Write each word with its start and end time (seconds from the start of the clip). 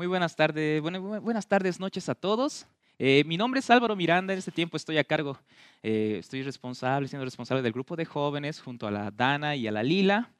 Muy 0.00 0.06
buenas 0.06 0.34
tardes, 0.34 0.80
buenas 0.80 1.46
tardes, 1.46 1.78
noches 1.78 2.08
a 2.08 2.14
todos. 2.14 2.66
Eh, 2.98 3.22
mi 3.26 3.36
nombre 3.36 3.60
es 3.60 3.68
Álvaro 3.68 3.94
Miranda, 3.94 4.32
en 4.32 4.38
este 4.38 4.50
tiempo 4.50 4.78
estoy 4.78 4.96
a 4.96 5.04
cargo, 5.04 5.38
eh, 5.82 6.16
estoy 6.20 6.42
responsable, 6.42 7.06
siendo 7.06 7.26
responsable 7.26 7.62
del 7.62 7.74
grupo 7.74 7.96
de 7.96 8.06
jóvenes 8.06 8.62
junto 8.62 8.86
a 8.86 8.90
la 8.90 9.10
Dana 9.10 9.56
y 9.56 9.68
a 9.68 9.72
la 9.72 9.82
Lila. 9.82 10.32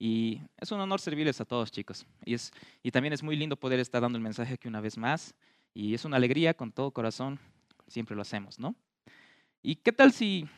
Y 0.00 0.40
es 0.60 0.72
un 0.72 0.80
honor 0.80 1.00
servirles 1.00 1.40
a 1.40 1.44
todos, 1.44 1.70
chicos. 1.70 2.04
Y, 2.24 2.34
es, 2.34 2.50
y 2.82 2.90
también 2.90 3.12
es 3.12 3.22
muy 3.22 3.36
lindo 3.36 3.54
poder 3.54 3.78
estar 3.78 4.02
dando 4.02 4.18
el 4.18 4.24
mensaje 4.24 4.54
aquí 4.54 4.66
una 4.66 4.80
vez 4.80 4.98
más. 4.98 5.36
Y 5.72 5.94
es 5.94 6.04
una 6.04 6.16
alegría 6.16 6.52
con 6.54 6.72
todo 6.72 6.90
corazón, 6.90 7.38
siempre 7.86 8.16
lo 8.16 8.22
hacemos, 8.22 8.58
¿no? 8.58 8.74
¿Y 9.62 9.76
qué 9.76 9.92
tal 9.92 10.10
si 10.10 10.48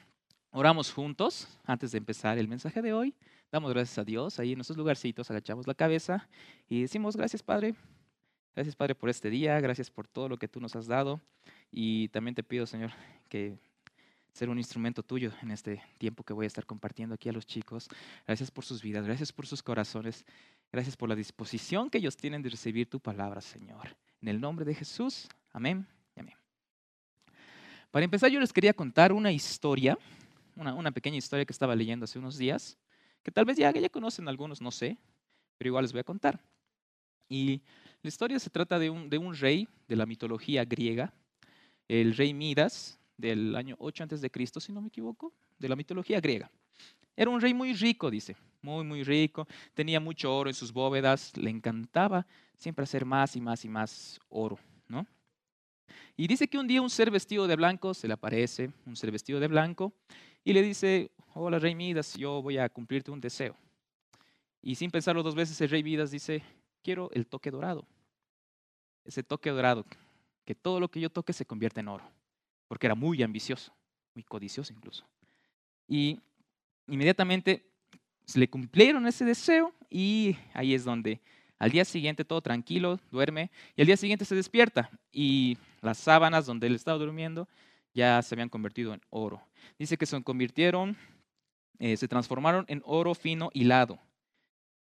oramos 0.50 0.90
juntos 0.90 1.46
antes 1.66 1.92
de 1.92 1.98
empezar 1.98 2.38
el 2.38 2.48
mensaje 2.48 2.80
de 2.80 2.94
hoy? 2.94 3.14
Damos 3.52 3.70
gracias 3.74 3.98
a 3.98 4.04
Dios, 4.04 4.40
ahí 4.40 4.52
en 4.52 4.58
nuestros 4.58 4.78
lugarcitos 4.78 5.30
agachamos 5.30 5.66
la 5.66 5.74
cabeza 5.74 6.26
y 6.68 6.80
decimos 6.80 7.16
gracias 7.16 7.42
Padre, 7.42 7.76
gracias 8.56 8.74
Padre 8.74 8.96
por 8.96 9.08
este 9.08 9.30
día, 9.30 9.60
gracias 9.60 9.90
por 9.90 10.08
todo 10.08 10.28
lo 10.28 10.38
que 10.38 10.48
tú 10.48 10.60
nos 10.60 10.74
has 10.74 10.88
dado 10.88 11.20
y 11.70 12.08
también 12.08 12.34
te 12.34 12.42
pido 12.42 12.66
Señor 12.66 12.90
que 13.28 13.58
ser 14.32 14.48
un 14.48 14.58
instrumento 14.58 15.02
tuyo 15.02 15.30
en 15.42 15.52
este 15.52 15.80
tiempo 15.98 16.24
que 16.24 16.32
voy 16.32 16.44
a 16.44 16.46
estar 16.48 16.66
compartiendo 16.66 17.14
aquí 17.14 17.28
a 17.28 17.32
los 17.32 17.46
chicos. 17.46 17.88
Gracias 18.26 18.50
por 18.50 18.64
sus 18.64 18.82
vidas, 18.82 19.06
gracias 19.06 19.32
por 19.32 19.46
sus 19.46 19.62
corazones, 19.62 20.26
gracias 20.72 20.96
por 20.96 21.08
la 21.08 21.14
disposición 21.14 21.88
que 21.88 21.98
ellos 21.98 22.16
tienen 22.16 22.42
de 22.42 22.50
recibir 22.50 22.90
tu 22.90 23.00
palabra, 23.00 23.40
Señor. 23.40 23.96
En 24.20 24.28
el 24.28 24.40
nombre 24.40 24.66
de 24.66 24.74
Jesús, 24.74 25.26
amén 25.52 25.86
y 26.14 26.20
amén. 26.20 26.34
Para 27.90 28.04
empezar, 28.04 28.30
yo 28.30 28.40
les 28.40 28.52
quería 28.52 28.74
contar 28.74 29.12
una 29.12 29.32
historia, 29.32 29.96
una, 30.54 30.74
una 30.74 30.90
pequeña 30.90 31.16
historia 31.16 31.46
que 31.46 31.52
estaba 31.52 31.74
leyendo 31.74 32.04
hace 32.04 32.18
unos 32.18 32.36
días 32.36 32.76
que 33.22 33.32
tal 33.32 33.44
vez 33.44 33.56
ya, 33.56 33.72
ya 33.72 33.88
conocen 33.88 34.28
algunos, 34.28 34.60
no 34.60 34.70
sé, 34.70 34.98
pero 35.58 35.68
igual 35.68 35.84
les 35.84 35.92
voy 35.92 36.00
a 36.00 36.04
contar. 36.04 36.38
Y 37.28 37.62
la 38.06 38.08
historia 38.08 38.38
se 38.38 38.50
trata 38.50 38.78
de 38.78 38.88
un, 38.88 39.34
rey 39.34 39.66
de 39.88 39.96
la 39.96 40.06
mitología 40.06 40.64
griega, 40.64 41.12
el 41.88 42.16
rey 42.16 42.32
Midas, 42.32 43.00
del 43.16 43.56
año 43.56 43.74
8 43.80 44.04
antes 44.04 44.20
de 44.20 44.30
Cristo, 44.30 44.60
si 44.60 44.72
no 44.72 44.80
me 44.80 44.86
equivoco, 44.86 45.32
de 45.58 45.68
la 45.68 45.74
mitología 45.74 46.20
griega. 46.20 46.48
Era 47.16 47.30
un 47.30 47.40
rey 47.40 47.52
muy 47.52 47.74
rico, 47.74 48.08
dice, 48.08 48.36
muy, 48.62 48.84
muy 48.84 49.02
rico, 49.02 49.48
tenía 49.74 49.98
mucho 49.98 50.32
oro 50.32 50.48
en 50.48 50.54
sus 50.54 50.72
bóvedas, 50.72 51.36
le 51.36 51.50
encantaba 51.50 52.24
siempre 52.56 52.84
hacer 52.84 53.04
más 53.04 53.34
y 53.34 53.40
más 53.40 53.64
y 53.64 53.68
más 53.68 54.20
oro, 54.28 54.56
¿no? 54.86 55.04
Y 56.16 56.28
dice 56.28 56.46
que 56.46 56.58
un 56.58 56.68
día 56.68 56.82
un 56.82 56.90
ser 56.90 57.10
vestido 57.10 57.48
de 57.48 57.56
blanco 57.56 57.92
se 57.92 58.06
le 58.06 58.14
aparece, 58.14 58.70
un 58.86 58.94
ser 58.94 59.10
vestido 59.10 59.40
de 59.40 59.48
blanco, 59.48 59.92
y 60.44 60.52
le 60.52 60.62
dice, 60.62 61.10
hola 61.34 61.58
rey 61.58 61.74
Midas, 61.74 62.14
yo 62.14 62.40
voy 62.40 62.58
a 62.58 62.68
cumplirte 62.68 63.10
un 63.10 63.20
deseo. 63.20 63.56
Y 64.62 64.76
sin 64.76 64.92
pensarlo 64.92 65.24
dos 65.24 65.34
veces, 65.34 65.60
el 65.60 65.70
rey 65.70 65.82
Midas 65.82 66.12
dice, 66.12 66.44
quiero 66.84 67.10
el 67.10 67.26
toque 67.26 67.50
dorado. 67.50 67.84
Ese 69.06 69.22
toque 69.22 69.50
dorado, 69.50 69.86
que 70.44 70.54
todo 70.54 70.80
lo 70.80 70.88
que 70.88 71.00
yo 71.00 71.10
toque 71.10 71.32
se 71.32 71.46
convierte 71.46 71.80
en 71.80 71.88
oro, 71.88 72.04
porque 72.68 72.86
era 72.86 72.94
muy 72.94 73.22
ambicioso, 73.22 73.72
muy 74.14 74.24
codicioso 74.24 74.72
incluso. 74.72 75.06
Y 75.88 76.20
inmediatamente 76.88 77.64
se 78.24 78.38
le 78.38 78.50
cumplieron 78.50 79.06
ese 79.06 79.24
deseo 79.24 79.72
y 79.88 80.36
ahí 80.52 80.74
es 80.74 80.84
donde 80.84 81.20
al 81.58 81.70
día 81.70 81.84
siguiente 81.84 82.24
todo 82.24 82.42
tranquilo, 82.42 83.00
duerme 83.10 83.50
y 83.76 83.80
al 83.80 83.86
día 83.86 83.96
siguiente 83.96 84.24
se 84.24 84.34
despierta 84.34 84.90
y 85.12 85.56
las 85.80 85.98
sábanas 85.98 86.44
donde 86.44 86.66
él 86.66 86.74
estaba 86.74 86.98
durmiendo 86.98 87.48
ya 87.94 88.20
se 88.20 88.34
habían 88.34 88.50
convertido 88.50 88.92
en 88.92 89.00
oro. 89.08 89.40
Dice 89.78 89.96
que 89.96 90.04
se 90.04 90.22
convirtieron, 90.22 90.96
eh, 91.78 91.96
se 91.96 92.08
transformaron 92.08 92.66
en 92.68 92.82
oro 92.84 93.14
fino 93.14 93.50
hilado. 93.54 93.98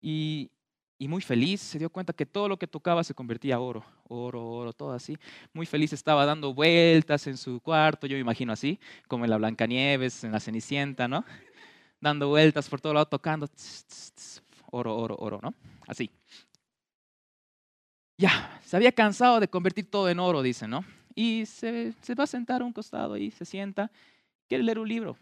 Y, 0.02 0.52
y 0.98 1.08
muy 1.08 1.22
feliz, 1.22 1.62
se 1.62 1.80
dio 1.80 1.90
cuenta 1.90 2.14
que 2.14 2.26
todo 2.26 2.48
lo 2.48 2.58
que 2.58 2.68
tocaba 2.68 3.04
se 3.04 3.14
convertía 3.14 3.56
en 3.56 3.62
oro, 3.62 3.86
oro, 4.08 4.46
oro, 4.48 4.74
todo 4.74 4.94
así. 4.94 5.18
Muy 5.54 5.66
feliz 5.66 5.94
estaba 5.94 6.26
dando 6.26 6.54
vueltas 6.54 7.28
en 7.28 7.38
su 7.38 7.60
cuarto, 7.60 8.08
yo 8.08 8.16
me 8.16 8.22
imagino 8.22 8.54
así, 8.54 8.80
como 9.08 9.26
en 9.26 9.32
la 9.32 9.38
Blancanieves, 9.38 10.24
en 10.24 10.32
la 10.32 10.40
Cenicienta, 10.40 11.08
¿no? 11.08 11.26
Dando 12.02 12.30
vueltas 12.30 12.70
por 12.70 12.82
todo 12.82 12.94
lado, 12.94 13.08
tocando, 13.08 13.48
oro, 14.72 14.96
oro, 14.98 15.16
oro, 15.18 15.40
¿no? 15.42 15.54
Así. 15.88 16.12
Ya, 18.18 18.60
se 18.64 18.78
había 18.78 18.92
cansado 18.92 19.40
de 19.40 19.48
convertir 19.48 19.90
todo 19.90 20.10
en 20.10 20.20
oro, 20.20 20.42
dice, 20.42 20.68
¿no? 20.68 20.86
y 21.16 21.46
se, 21.46 21.94
va 22.20 22.26
a 22.26 22.28
sentar 22.28 22.62
a 22.62 22.66
un 22.66 22.74
costado 22.74 23.16
y 23.18 23.32
se 23.32 23.46
sienta, 23.46 23.90
quiere 24.48 24.64
leer 24.64 24.78
un 24.80 24.88
libro. 24.88 25.18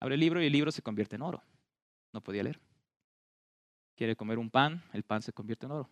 Abre 0.00 0.16
el 0.16 0.20
libro 0.20 0.42
y 0.42 0.46
el 0.46 0.52
libro 0.52 0.72
se 0.72 0.82
convierte 0.82 1.16
en 1.16 1.22
oro. 1.22 1.42
No 2.12 2.20
podía 2.20 2.42
leer. 2.42 2.58
Quiere 4.00 4.16
comer 4.16 4.38
un 4.38 4.48
pan, 4.48 4.82
el 4.94 5.02
pan 5.02 5.20
se 5.20 5.30
convierte 5.30 5.66
en 5.66 5.72
oro. 5.72 5.90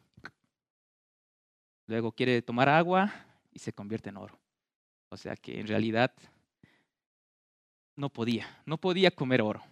Luego 1.87 2.11
quiere 2.11 2.41
tomar 2.41 2.67
agua 2.67 3.13
y 3.53 3.59
se 3.59 3.71
convierte 3.71 4.09
en 4.09 4.17
oro. 4.17 4.41
O 5.11 5.17
sea 5.19 5.37
que 5.37 5.61
en 5.61 5.67
realidad 5.67 6.11
no 7.97 8.09
podía, 8.09 8.63
no 8.65 8.79
podía 8.79 9.11
comer 9.11 9.43
oro. 9.43 9.63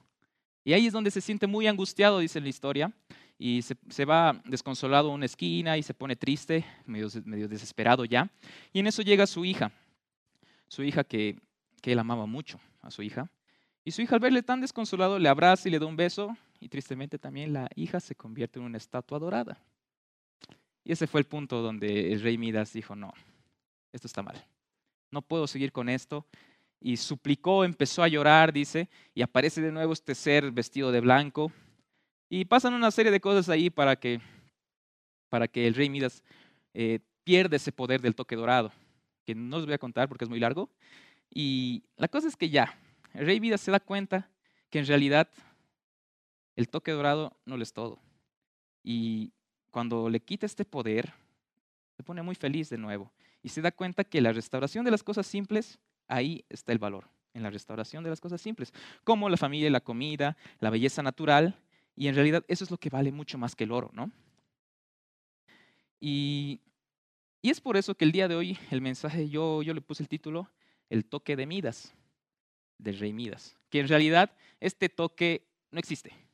Y 0.64 0.74
ahí 0.74 0.86
es 0.86 0.92
donde 0.92 1.10
se 1.10 1.22
siente 1.22 1.46
muy 1.46 1.66
angustiado, 1.66 2.18
dice 2.18 2.38
la 2.42 2.50
historia, 2.50 2.92
y 3.38 3.62
se, 3.62 4.04
va 4.04 4.38
desconsolado 4.44 5.10
a 5.10 5.14
una 5.14 5.24
esquina 5.24 5.78
y 5.78 5.82
se 5.82 5.94
pone 5.94 6.14
triste, 6.14 6.62
medio, 6.84 7.08
desesperado 7.48 8.04
ya. 8.04 8.30
Y 8.70 8.80
en 8.80 8.86
eso 8.86 9.00
llega 9.00 9.26
su 9.26 9.46
hija, 9.46 9.72
su 10.68 10.82
hija 10.82 11.04
que 11.04 11.40
él 11.82 11.98
amaba 11.98 12.26
mucho, 12.26 12.60
a 12.82 12.90
su 12.90 13.00
hija. 13.00 13.30
Y 13.82 13.92
su 13.92 14.02
hija 14.02 14.16
al 14.16 14.20
verle 14.20 14.42
tan 14.42 14.60
desconsolado 14.60 15.18
le 15.18 15.30
abraza 15.30 15.70
y 15.70 15.72
le 15.72 15.78
da 15.78 15.86
un 15.86 15.96
beso 15.96 16.36
y 16.66 16.68
tristemente 16.68 17.16
también 17.16 17.52
la 17.52 17.70
hija 17.76 18.00
se 18.00 18.16
convierte 18.16 18.58
en 18.58 18.64
una 18.64 18.76
estatua 18.76 19.20
dorada. 19.20 19.56
Y 20.82 20.90
ese 20.90 21.06
fue 21.06 21.20
el 21.20 21.24
punto 21.24 21.62
donde 21.62 22.12
el 22.12 22.20
rey 22.20 22.36
Midas 22.36 22.72
dijo, 22.72 22.96
no, 22.96 23.14
esto 23.92 24.08
está 24.08 24.20
mal, 24.20 24.44
no 25.12 25.22
puedo 25.22 25.46
seguir 25.46 25.70
con 25.70 25.88
esto. 25.88 26.26
Y 26.80 26.96
suplicó, 26.96 27.64
empezó 27.64 28.02
a 28.02 28.08
llorar, 28.08 28.52
dice, 28.52 28.88
y 29.14 29.22
aparece 29.22 29.62
de 29.62 29.70
nuevo 29.70 29.92
este 29.92 30.16
ser 30.16 30.50
vestido 30.50 30.90
de 30.90 31.00
blanco, 31.00 31.52
y 32.28 32.44
pasan 32.46 32.74
una 32.74 32.90
serie 32.90 33.12
de 33.12 33.20
cosas 33.20 33.48
ahí 33.48 33.70
para 33.70 33.94
que, 33.94 34.20
para 35.28 35.46
que 35.46 35.68
el 35.68 35.74
rey 35.74 35.88
Midas 35.88 36.24
eh, 36.74 36.98
pierda 37.22 37.54
ese 37.54 37.70
poder 37.70 38.00
del 38.00 38.16
toque 38.16 38.34
dorado, 38.34 38.72
que 39.24 39.36
no 39.36 39.58
os 39.58 39.66
voy 39.66 39.74
a 39.74 39.78
contar 39.78 40.08
porque 40.08 40.24
es 40.24 40.28
muy 40.28 40.40
largo. 40.40 40.68
Y 41.32 41.84
la 41.96 42.08
cosa 42.08 42.26
es 42.26 42.34
que 42.34 42.50
ya, 42.50 42.76
el 43.14 43.24
rey 43.24 43.38
Midas 43.38 43.60
se 43.60 43.70
da 43.70 43.78
cuenta 43.78 44.28
que 44.68 44.80
en 44.80 44.86
realidad 44.86 45.30
el 46.56 46.68
toque 46.68 46.90
dorado 46.92 47.36
no 47.44 47.56
lo 47.56 47.62
es 47.62 47.72
todo. 47.72 48.00
Y 48.82 49.32
cuando 49.70 50.08
le 50.08 50.20
quita 50.20 50.46
este 50.46 50.64
poder, 50.64 51.12
se 51.96 52.02
pone 52.02 52.22
muy 52.22 52.34
feliz 52.34 52.70
de 52.70 52.78
nuevo. 52.78 53.12
Y 53.42 53.50
se 53.50 53.60
da 53.60 53.70
cuenta 53.70 54.04
que 54.04 54.20
la 54.20 54.32
restauración 54.32 54.84
de 54.84 54.90
las 54.90 55.02
cosas 55.02 55.26
simples, 55.26 55.78
ahí 56.08 56.44
está 56.48 56.72
el 56.72 56.78
valor, 56.78 57.08
en 57.34 57.42
la 57.42 57.50
restauración 57.50 58.02
de 58.02 58.10
las 58.10 58.20
cosas 58.20 58.40
simples, 58.40 58.72
como 59.04 59.28
la 59.28 59.36
familia, 59.36 59.70
la 59.70 59.80
comida, 59.80 60.36
la 60.58 60.70
belleza 60.70 61.02
natural 61.02 61.60
y 61.94 62.08
en 62.08 62.14
realidad 62.14 62.44
eso 62.48 62.64
es 62.64 62.70
lo 62.70 62.78
que 62.78 62.90
vale 62.90 63.12
mucho 63.12 63.38
más 63.38 63.54
que 63.54 63.64
el 63.64 63.72
oro, 63.72 63.90
¿no? 63.92 64.10
Y, 66.00 66.60
y 67.40 67.50
es 67.50 67.60
por 67.60 67.76
eso 67.76 67.94
que 67.94 68.04
el 68.04 68.12
día 68.12 68.28
de 68.28 68.34
hoy 68.34 68.58
el 68.70 68.80
mensaje, 68.80 69.28
yo, 69.28 69.62
yo 69.62 69.74
le 69.74 69.80
puse 69.80 70.02
el 70.02 70.08
título, 70.08 70.50
El 70.90 71.04
toque 71.04 71.36
de 71.36 71.46
Midas, 71.46 71.94
del 72.78 72.98
rey 72.98 73.12
Midas, 73.12 73.56
que 73.70 73.80
en 73.80 73.88
realidad 73.88 74.32
este 74.60 74.88
toque 74.88 75.46
no 75.70 75.78
existe. 75.78 76.25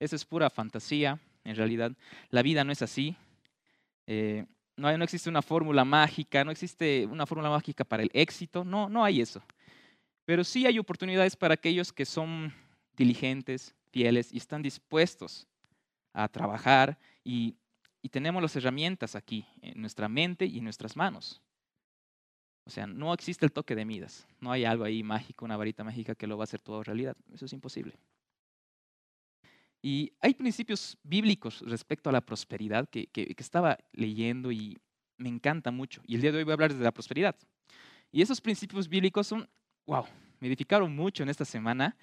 Eso 0.00 0.16
es 0.16 0.24
pura 0.24 0.50
fantasía, 0.50 1.20
en 1.44 1.54
realidad 1.54 1.92
la 2.30 2.42
vida 2.42 2.64
no 2.64 2.72
es 2.72 2.82
así. 2.82 3.16
Eh, 4.06 4.44
no 4.76 5.04
existe 5.04 5.28
una 5.28 5.42
fórmula 5.42 5.84
mágica, 5.84 6.42
no 6.42 6.50
existe 6.50 7.06
una 7.06 7.26
fórmula 7.26 7.50
mágica 7.50 7.84
para 7.84 8.02
el 8.02 8.10
éxito, 8.14 8.64
no, 8.64 8.88
no 8.88 9.04
hay 9.04 9.20
eso. 9.20 9.42
Pero 10.24 10.42
sí 10.42 10.66
hay 10.66 10.78
oportunidades 10.78 11.36
para 11.36 11.54
aquellos 11.54 11.92
que 11.92 12.06
son 12.06 12.52
diligentes, 12.96 13.74
fieles 13.90 14.32
y 14.32 14.38
están 14.38 14.62
dispuestos 14.62 15.46
a 16.12 16.28
trabajar 16.28 16.98
y, 17.24 17.56
tenemos 18.10 18.40
las 18.40 18.56
herramientas 18.56 19.14
aquí 19.14 19.46
en 19.60 19.78
nuestra 19.80 20.08
mente 20.08 20.46
y 20.46 20.58
en 20.58 20.64
nuestras 20.64 20.96
manos. 20.96 21.42
O 22.64 22.70
sea, 22.70 22.86
no 22.86 23.12
existe 23.12 23.44
el 23.44 23.52
toque 23.52 23.74
de 23.74 23.84
Midas, 23.84 24.26
no 24.40 24.50
hay 24.50 24.64
algo 24.64 24.84
ahí 24.84 25.02
mágico, 25.02 25.44
una 25.44 25.56
varita 25.58 25.84
mágica 25.84 26.14
que 26.14 26.26
lo 26.26 26.38
va 26.38 26.44
a 26.44 26.44
hacer 26.44 26.62
todo 26.62 26.82
realidad, 26.82 27.14
eso 27.32 27.44
es 27.44 27.52
imposible. 27.52 27.98
Y 29.82 30.12
hay 30.20 30.34
principios 30.34 30.98
bíblicos 31.02 31.60
respecto 31.60 32.10
a 32.10 32.12
la 32.12 32.20
prosperidad 32.20 32.88
que, 32.88 33.06
que, 33.06 33.34
estaba 33.38 33.78
leyendo 33.92 34.52
y 34.52 34.78
me 35.16 35.28
encanta 35.28 35.70
mucho. 35.70 36.02
Y 36.06 36.16
el 36.16 36.20
día 36.20 36.32
de 36.32 36.38
hoy 36.38 36.44
voy 36.44 36.52
a 36.52 36.54
hablar 36.54 36.74
de 36.74 36.84
la 36.84 36.92
prosperidad. 36.92 37.34
Y 38.12 38.20
esos 38.20 38.40
principios 38.40 38.88
bíblicos 38.88 39.26
son, 39.26 39.48
wow, 39.86 40.04
me 40.38 40.48
edificaron 40.48 40.94
mucho 40.94 41.22
en 41.22 41.30
esta 41.30 41.44
semana. 41.44 41.96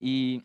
Y 0.00 0.42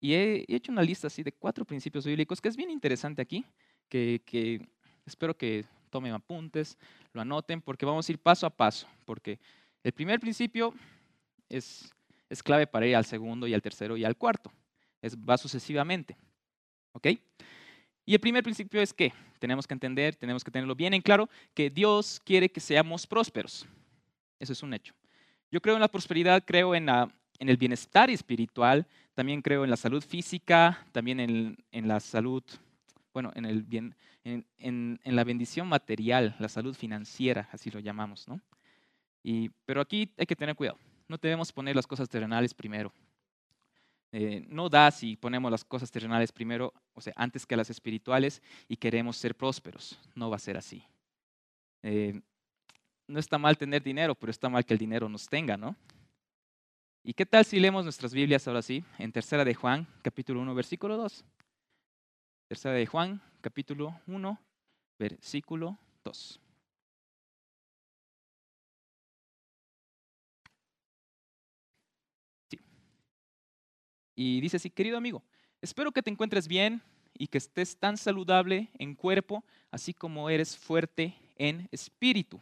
y 0.00 0.14
he, 0.14 0.44
hecho 0.48 0.72
una 0.72 0.82
lista 0.82 1.06
así 1.06 1.22
de 1.22 1.32
cuatro 1.32 1.64
principios 1.64 2.06
bíblicos 2.06 2.40
que 2.40 2.48
es 2.48 2.56
bien 2.56 2.70
interesante 2.70 3.22
aquí, 3.22 3.44
que, 3.88 4.64
espero 5.04 5.36
que 5.36 5.64
tomen 5.90 6.12
apuntes, 6.12 6.76
lo 7.12 7.22
anoten, 7.22 7.60
porque 7.60 7.86
vamos 7.86 8.08
a 8.08 8.12
ir 8.12 8.18
paso 8.18 8.46
a 8.46 8.50
paso, 8.50 8.86
porque 9.04 9.40
el 9.82 9.92
primer 9.92 10.20
principio 10.20 10.74
es, 11.48 11.90
es 12.28 12.42
clave 12.42 12.66
para 12.66 12.86
ir 12.86 12.96
al 12.96 13.04
segundo 13.04 13.46
y 13.46 13.54
al 13.54 13.62
tercero 13.62 13.96
y 13.96 14.04
al 14.04 14.16
cuarto. 14.16 14.52
Es, 15.00 15.16
va 15.16 15.36
sucesivamente. 15.36 16.16
¿Ok? 16.92 17.08
Y 18.04 18.14
el 18.14 18.20
primer 18.20 18.42
principio 18.42 18.80
es 18.80 18.92
que 18.92 19.12
tenemos 19.38 19.66
que 19.66 19.74
entender, 19.74 20.14
tenemos 20.16 20.44
que 20.44 20.50
tenerlo 20.50 20.74
bien 20.74 20.94
en 20.94 21.02
claro, 21.02 21.28
que 21.54 21.70
Dios 21.70 22.20
quiere 22.24 22.48
que 22.48 22.60
seamos 22.60 23.06
prósperos. 23.06 23.66
Eso 24.38 24.52
es 24.52 24.62
un 24.62 24.74
hecho. 24.74 24.94
Yo 25.50 25.60
creo 25.60 25.74
en 25.74 25.80
la 25.80 25.88
prosperidad, 25.88 26.44
creo 26.44 26.74
en, 26.74 26.88
el 27.38 27.56
bienestar 27.56 28.10
espiritual, 28.10 28.86
también 29.14 29.42
creo 29.42 29.64
en 29.64 29.70
la 29.70 29.76
salud 29.76 30.02
física, 30.02 30.86
también 30.92 31.20
en, 31.20 31.88
la 31.88 32.00
salud, 32.00 32.42
bueno, 33.12 33.32
en, 33.34 33.44
el 33.44 33.62
bien, 33.62 33.94
en, 34.24 34.98
la 35.04 35.24
bendición 35.24 35.68
material, 35.68 36.36
la 36.38 36.48
salud 36.48 36.74
financiera, 36.74 37.48
así 37.52 37.70
lo 37.70 37.80
llamamos, 37.80 38.28
¿no? 38.28 38.40
Y, 39.22 39.50
pero 39.64 39.80
aquí 39.80 40.12
hay 40.16 40.26
que 40.26 40.36
tener 40.36 40.54
cuidado. 40.54 40.78
No 41.08 41.16
debemos 41.16 41.52
poner 41.52 41.76
las 41.76 41.86
cosas 41.86 42.08
terrenales 42.08 42.52
primero. 42.54 42.92
Eh, 44.12 44.44
no 44.48 44.68
da 44.68 44.90
si 44.90 45.16
ponemos 45.16 45.50
las 45.50 45.64
cosas 45.64 45.90
terrenales 45.90 46.32
primero, 46.32 46.72
o 46.94 47.00
sea, 47.00 47.12
antes 47.16 47.44
que 47.44 47.56
las 47.56 47.70
espirituales 47.70 48.42
y 48.68 48.76
queremos 48.76 49.16
ser 49.16 49.34
prósperos. 49.34 49.98
No 50.14 50.30
va 50.30 50.36
a 50.36 50.40
ser 50.40 50.56
así. 50.56 50.82
Eh, 51.82 52.20
no 53.06 53.20
está 53.20 53.38
mal 53.38 53.56
tener 53.56 53.82
dinero, 53.82 54.14
pero 54.14 54.30
está 54.30 54.48
mal 54.48 54.64
que 54.64 54.74
el 54.74 54.78
dinero 54.78 55.08
nos 55.08 55.28
tenga, 55.28 55.56
¿no? 55.56 55.76
¿Y 57.04 57.12
qué 57.12 57.24
tal 57.24 57.44
si 57.44 57.60
leemos 57.60 57.84
nuestras 57.84 58.12
Biblias 58.12 58.48
ahora 58.48 58.62
sí? 58.62 58.84
En 58.98 59.12
Tercera 59.12 59.44
de 59.44 59.54
Juan, 59.54 59.86
capítulo 60.02 60.40
1, 60.40 60.54
versículo 60.54 60.96
2. 60.96 61.24
Tercera 62.48 62.74
de 62.74 62.86
Juan, 62.86 63.20
capítulo 63.40 64.00
1, 64.06 64.40
versículo 64.98 65.78
2. 66.02 66.40
Y 74.16 74.40
dice 74.40 74.56
así, 74.56 74.70
querido 74.70 74.96
amigo, 74.96 75.22
espero 75.60 75.92
que 75.92 76.02
te 76.02 76.10
encuentres 76.10 76.48
bien 76.48 76.82
y 77.12 77.26
que 77.26 77.38
estés 77.38 77.76
tan 77.76 77.98
saludable 77.98 78.70
en 78.78 78.94
cuerpo, 78.94 79.44
así 79.70 79.92
como 79.92 80.30
eres 80.30 80.56
fuerte 80.56 81.14
en 81.36 81.68
espíritu. 81.70 82.40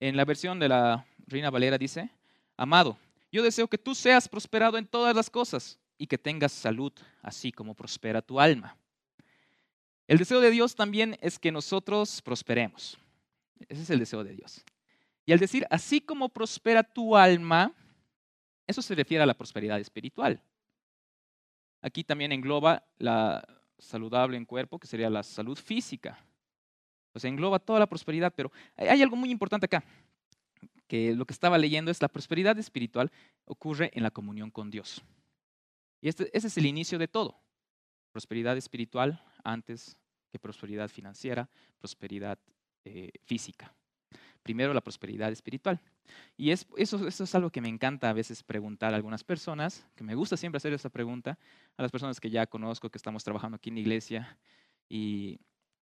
En 0.00 0.16
la 0.16 0.24
versión 0.24 0.60
de 0.60 0.68
la 0.68 1.04
Reina 1.26 1.50
Valera 1.50 1.76
dice, 1.76 2.10
amado, 2.56 2.96
yo 3.32 3.42
deseo 3.42 3.68
que 3.68 3.76
tú 3.76 3.94
seas 3.94 4.28
prosperado 4.28 4.78
en 4.78 4.86
todas 4.86 5.14
las 5.14 5.28
cosas 5.28 5.78
y 5.98 6.06
que 6.06 6.16
tengas 6.16 6.52
salud, 6.52 6.92
así 7.20 7.50
como 7.50 7.74
prospera 7.74 8.22
tu 8.22 8.38
alma. 8.38 8.76
El 10.06 10.18
deseo 10.18 10.40
de 10.40 10.50
Dios 10.52 10.76
también 10.76 11.18
es 11.20 11.40
que 11.40 11.50
nosotros 11.50 12.22
prosperemos. 12.22 12.96
Ese 13.68 13.82
es 13.82 13.90
el 13.90 13.98
deseo 13.98 14.22
de 14.22 14.34
Dios. 14.34 14.64
Y 15.26 15.32
al 15.32 15.40
decir, 15.40 15.66
así 15.70 16.00
como 16.00 16.28
prospera 16.28 16.84
tu 16.84 17.16
alma, 17.16 17.74
eso 18.68 18.82
se 18.82 18.94
refiere 18.94 19.22
a 19.22 19.26
la 19.26 19.34
prosperidad 19.34 19.80
espiritual. 19.80 20.40
Aquí 21.80 22.04
también 22.04 22.32
engloba 22.32 22.84
la 22.98 23.42
saludable 23.78 24.36
en 24.36 24.44
cuerpo, 24.44 24.78
que 24.78 24.86
sería 24.86 25.08
la 25.08 25.22
salud 25.22 25.58
física. 25.58 26.22
Pues 27.12 27.24
engloba 27.24 27.58
toda 27.58 27.78
la 27.78 27.86
prosperidad, 27.86 28.32
pero 28.36 28.52
hay 28.76 29.00
algo 29.00 29.16
muy 29.16 29.30
importante 29.30 29.64
acá, 29.64 29.82
que 30.86 31.14
lo 31.14 31.24
que 31.24 31.32
estaba 31.32 31.56
leyendo 31.56 31.90
es 31.90 32.02
la 32.02 32.08
prosperidad 32.08 32.58
espiritual 32.58 33.10
ocurre 33.46 33.90
en 33.94 34.02
la 34.02 34.10
comunión 34.10 34.50
con 34.50 34.70
Dios. 34.70 35.02
Y 36.02 36.08
este, 36.08 36.30
ese 36.36 36.48
es 36.48 36.58
el 36.58 36.66
inicio 36.66 36.98
de 36.98 37.08
todo. 37.08 37.40
Prosperidad 38.12 38.56
espiritual 38.58 39.24
antes 39.44 39.96
que 40.30 40.38
prosperidad 40.38 40.90
financiera, 40.90 41.48
prosperidad 41.78 42.38
eh, 42.84 43.12
física 43.24 43.74
primero 44.48 44.72
la 44.72 44.80
prosperidad 44.80 45.30
espiritual. 45.30 45.78
Y 46.38 46.52
es, 46.52 46.66
eso, 46.78 47.06
eso 47.06 47.24
es 47.24 47.34
algo 47.34 47.50
que 47.50 47.60
me 47.60 47.68
encanta 47.68 48.08
a 48.08 48.14
veces 48.14 48.42
preguntar 48.42 48.94
a 48.94 48.96
algunas 48.96 49.22
personas, 49.22 49.86
que 49.94 50.02
me 50.02 50.14
gusta 50.14 50.38
siempre 50.38 50.56
hacer 50.56 50.72
esa 50.72 50.88
pregunta 50.88 51.38
a 51.76 51.82
las 51.82 51.90
personas 51.90 52.18
que 52.18 52.30
ya 52.30 52.46
conozco, 52.46 52.88
que 52.88 52.96
estamos 52.96 53.22
trabajando 53.22 53.56
aquí 53.56 53.68
en 53.68 53.74
la 53.74 53.80
iglesia. 53.82 54.38
Y 54.88 55.38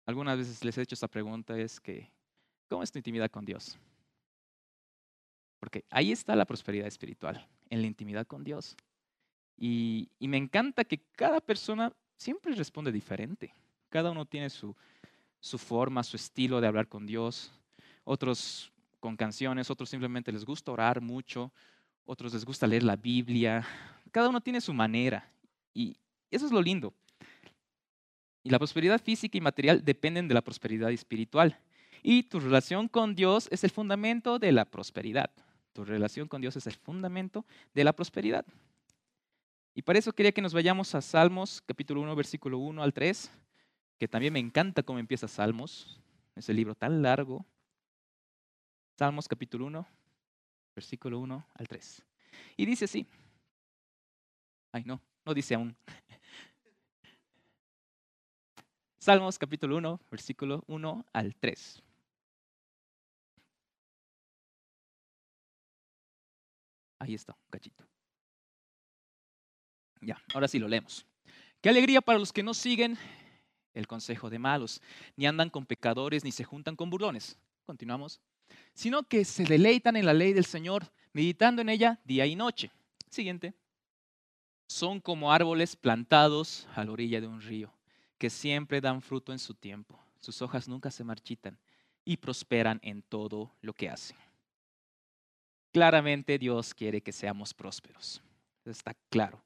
algunas 0.07 0.39
veces 0.39 0.65
les 0.65 0.79
he 0.79 0.81
hecho 0.81 0.95
esa 0.95 1.09
pregunta, 1.09 1.59
es 1.59 1.79
que, 1.79 2.11
¿cómo 2.71 2.83
es 2.83 2.91
tu 2.91 2.99
intimidad 2.99 3.31
con 3.31 3.45
Dios? 3.45 3.79
Porque 5.61 5.85
ahí 5.91 6.11
está 6.11 6.35
la 6.35 6.47
prosperidad 6.47 6.87
espiritual, 6.87 7.47
en 7.69 7.83
la 7.83 7.87
intimidad 7.87 8.27
con 8.27 8.45
Dios. 8.45 8.79
Y, 9.59 10.09
y 10.19 10.27
me 10.27 10.39
encanta 10.39 10.85
que 10.85 11.03
cada 11.17 11.43
persona 11.43 11.93
siempre 12.17 12.55
responde 12.55 12.91
diferente. 12.91 13.55
Cada 13.91 14.11
uno 14.11 14.25
tiene 14.25 14.49
su, 14.49 14.75
su 15.39 15.59
forma, 15.59 16.03
su 16.03 16.17
estilo 16.17 16.63
de 16.63 16.67
hablar 16.67 16.89
con 16.89 17.05
Dios, 17.05 17.53
otros 18.05 18.73
con 19.01 19.17
canciones, 19.17 19.71
otros 19.71 19.91
simplemente 19.91 20.33
les 20.33 20.45
gusta 20.45 20.73
orar 20.73 21.01
mucho, 21.01 21.53
otros 22.07 22.33
les 22.33 22.45
gusta 22.45 22.67
leer 22.67 22.83
la 22.83 22.97
Biblia. 22.97 23.67
Cada 24.11 24.29
uno 24.29 24.41
tiene 24.41 24.61
su 24.61 24.73
manera 24.73 25.31
y 25.73 25.97
eso 26.31 26.47
es 26.47 26.53
lo 26.53 26.63
lindo. 26.63 26.95
Y 28.43 28.51
la 28.51 28.59
prosperidad 28.59 29.03
física 29.03 29.39
y 29.39 29.41
material 29.41 29.85
dependen 29.85 30.29
de 30.29 30.35
la 30.35 30.43
prosperidad 30.43 30.91
espiritual. 30.91 31.59
Y 32.03 32.25
tu 32.25 32.41
relación 32.41 32.89
con 32.89 33.15
Dios 33.15 33.49
es 33.51 33.65
el 33.65 33.71
fundamento 33.71 34.39
de 34.39 34.53
la 34.53 34.67
prosperidad. 34.67 35.31
Tu 35.73 35.85
relación 35.85 36.29
con 36.29 36.43
Dios 36.43 36.55
es 36.57 36.67
el 36.67 36.75
fundamento 36.75 37.47
de 37.73 37.85
la 37.85 37.95
prosperidad. 37.95 38.45
Y 39.75 39.83
para 39.83 39.99
eso 39.99 40.13
quería 40.13 40.33
que 40.33 40.43
nos 40.43 40.55
vayamos 40.55 40.95
a 40.95 41.01
Salmos 41.01 41.61
capítulo 41.67 42.01
1, 42.03 42.15
versículo 42.15 42.59
1 42.59 42.83
al 42.83 42.93
3, 42.93 43.31
que 43.99 44.07
también 44.07 44.33
me 44.33 44.39
encanta 44.39 44.83
cómo 44.83 44.99
empieza 44.99 45.27
Salmos, 45.27 46.01
ese 46.37 46.53
libro 46.53 46.75
tan 46.75 47.03
largo, 47.03 47.45
Salmos 48.97 49.27
capítulo 49.27 49.67
1, 49.67 49.85
versículo 50.77 51.19
1 51.19 51.49
al 51.55 51.67
3. 51.67 52.05
Y 52.57 52.65
dice 52.65 52.85
así. 52.85 53.05
Ay, 54.71 54.85
no, 54.85 55.03
no 55.25 55.35
dice 55.35 55.57
aún. 55.57 55.77
Salmos 58.99 59.37
capítulo 59.37 59.79
1, 59.79 60.01
versículo 60.13 60.63
1 60.69 61.07
al 61.13 61.35
3. 61.35 61.83
Ahí 67.01 67.15
está, 67.15 67.33
un 67.33 67.51
cachito. 67.51 67.85
Ya, 70.01 70.23
ahora 70.33 70.47
sí 70.47 70.61
lo 70.61 70.69
leemos. 70.69 71.05
Qué 71.61 71.69
alegría 71.69 72.01
para 72.01 72.21
los 72.21 72.33
que 72.33 72.45
no 72.45 72.55
siguen 72.55 72.97
el 73.73 73.89
consejo 73.89 74.31
de 74.31 74.39
malos, 74.39 74.81
ni 75.17 75.27
andan 75.27 75.51
con 75.51 75.67
pecadores, 75.67 76.23
ni 76.23 76.31
se 76.31 76.45
juntan 76.45 76.77
con 76.77 76.91
burlones. 76.91 77.37
Continuamos 77.67 78.21
sino 78.75 79.05
que 79.05 79.25
se 79.25 79.45
deleitan 79.45 79.97
en 79.97 80.07
la 80.07 80.13
ley 80.13 80.33
del 80.33 80.45
Señor, 80.45 80.93
meditando 81.13 81.63
en 81.63 81.69
ella 81.69 82.01
día 82.05 82.27
y 82.27 82.35
noche. 82.37 82.71
Siguiente. 83.09 83.55
Son 84.67 85.01
como 85.01 85.33
árboles 85.33 85.77
plantados 85.77 86.67
a 86.75 86.85
la 86.85 86.93
orilla 86.93 87.21
de 87.21 87.29
un 87.29 87.41
río, 87.41 87.73
que 88.19 88.31
siempre 88.31 88.81
dan 88.81 89.01
fruto 89.01 89.33
en 89.33 89.39
su 89.39 89.55
tiempo. 89.55 89.99
Sus 90.19 90.43
hojas 90.43 90.69
nunca 90.69 90.91
se 90.91 91.05
marchitan 91.05 91.59
y 92.05 92.17
prosperan 92.17 92.81
en 92.83 93.03
todo 93.03 93.55
lo 93.61 93.73
que 93.73 93.89
hacen. 93.89 94.17
Claramente 95.73 96.39
Dios 96.39 96.75
quiere 96.75 97.01
que 97.01 97.13
seamos 97.13 97.55
prósperos. 97.55 98.23
está 98.65 98.95
claro. 99.11 99.43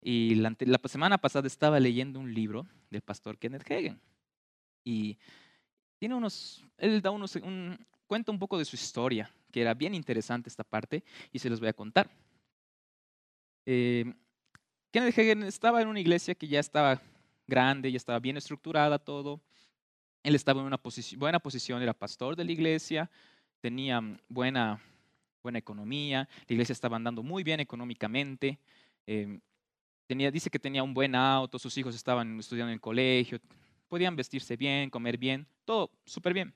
Y 0.00 0.34
la, 0.34 0.54
semana 0.84 1.18
pasada 1.18 1.46
estaba 1.46 1.80
leyendo 1.80 2.20
un 2.20 2.32
libro 2.32 2.66
del 2.90 3.00
pastor 3.00 3.38
Kenneth 3.38 3.70
Hagen. 3.70 4.00
Y 4.84 5.18
tiene 5.98 6.14
unos, 6.14 6.62
él 6.76 7.00
da 7.00 7.10
unos, 7.10 7.36
un, 7.36 7.78
cuenta 8.06 8.32
un 8.32 8.38
poco 8.38 8.58
de 8.58 8.64
su 8.64 8.76
historia, 8.76 9.30
que 9.50 9.60
era 9.60 9.74
bien 9.74 9.94
interesante 9.94 10.48
esta 10.48 10.64
parte, 10.64 11.04
y 11.32 11.38
se 11.38 11.50
los 11.50 11.60
voy 11.60 11.68
a 11.68 11.72
contar. 11.72 12.10
Eh, 13.66 14.12
Kenneth 14.90 15.18
Hagen 15.18 15.42
estaba 15.42 15.82
en 15.82 15.88
una 15.88 16.00
iglesia 16.00 16.34
que 16.34 16.46
ya 16.46 16.60
estaba 16.60 17.00
grande, 17.46 17.90
ya 17.90 17.96
estaba 17.96 18.18
bien 18.18 18.36
estructurada 18.36 18.98
todo. 18.98 19.40
Él 20.22 20.34
estaba 20.34 20.60
en 20.60 20.66
una 20.66 20.80
buena 21.16 21.38
posición, 21.38 21.82
era 21.82 21.92
pastor 21.92 22.36
de 22.36 22.44
la 22.44 22.52
iglesia, 22.52 23.10
tenía 23.60 24.00
buena, 24.28 24.80
buena 25.42 25.58
economía, 25.58 26.28
la 26.48 26.52
iglesia 26.52 26.72
estaba 26.72 26.96
andando 26.96 27.22
muy 27.22 27.42
bien 27.42 27.60
económicamente. 27.60 28.58
Eh, 29.06 29.38
tenía, 30.06 30.30
dice 30.30 30.50
que 30.50 30.58
tenía 30.58 30.82
un 30.82 30.94
buen 30.94 31.14
auto, 31.14 31.58
sus 31.58 31.76
hijos 31.76 31.94
estaban 31.94 32.38
estudiando 32.38 32.70
en 32.70 32.74
el 32.74 32.80
colegio, 32.80 33.38
podían 33.88 34.16
vestirse 34.16 34.56
bien, 34.56 34.90
comer 34.90 35.18
bien, 35.18 35.46
todo 35.64 35.90
súper 36.04 36.32
bien. 36.32 36.54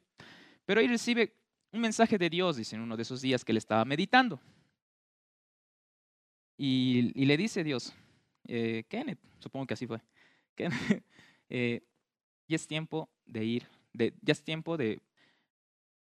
Pero 0.69 0.83
ahí 0.83 0.87
recibe 0.87 1.33
un 1.73 1.81
mensaje 1.81 2.19
de 2.19 2.29
Dios, 2.29 2.59
dice 2.59 2.77
en 2.77 2.83
uno 2.83 2.95
de 2.95 3.01
esos 3.01 3.23
días 3.23 3.43
que 3.43 3.53
él 3.53 3.57
estaba 3.57 3.87
meditando. 3.87 4.39
Y, 6.59 7.25
le 7.25 7.39
dice 7.39 7.65
Dios, 7.65 7.95
eh, 8.47 8.85
Kenneth, 8.87 9.19
supongo 9.39 9.67
que 9.67 9.73
así 9.73 9.87
fue, 9.87 9.99
Kenneth, 10.55 11.03
eh, 11.49 11.81
ya 12.47 12.57
es 12.57 12.67
tiempo 12.67 13.09
de 13.25 13.45
ir, 13.47 13.67
de, 13.95 14.13
ya 14.21 14.33
es 14.33 14.43
tiempo 14.43 14.77
de, 14.77 15.01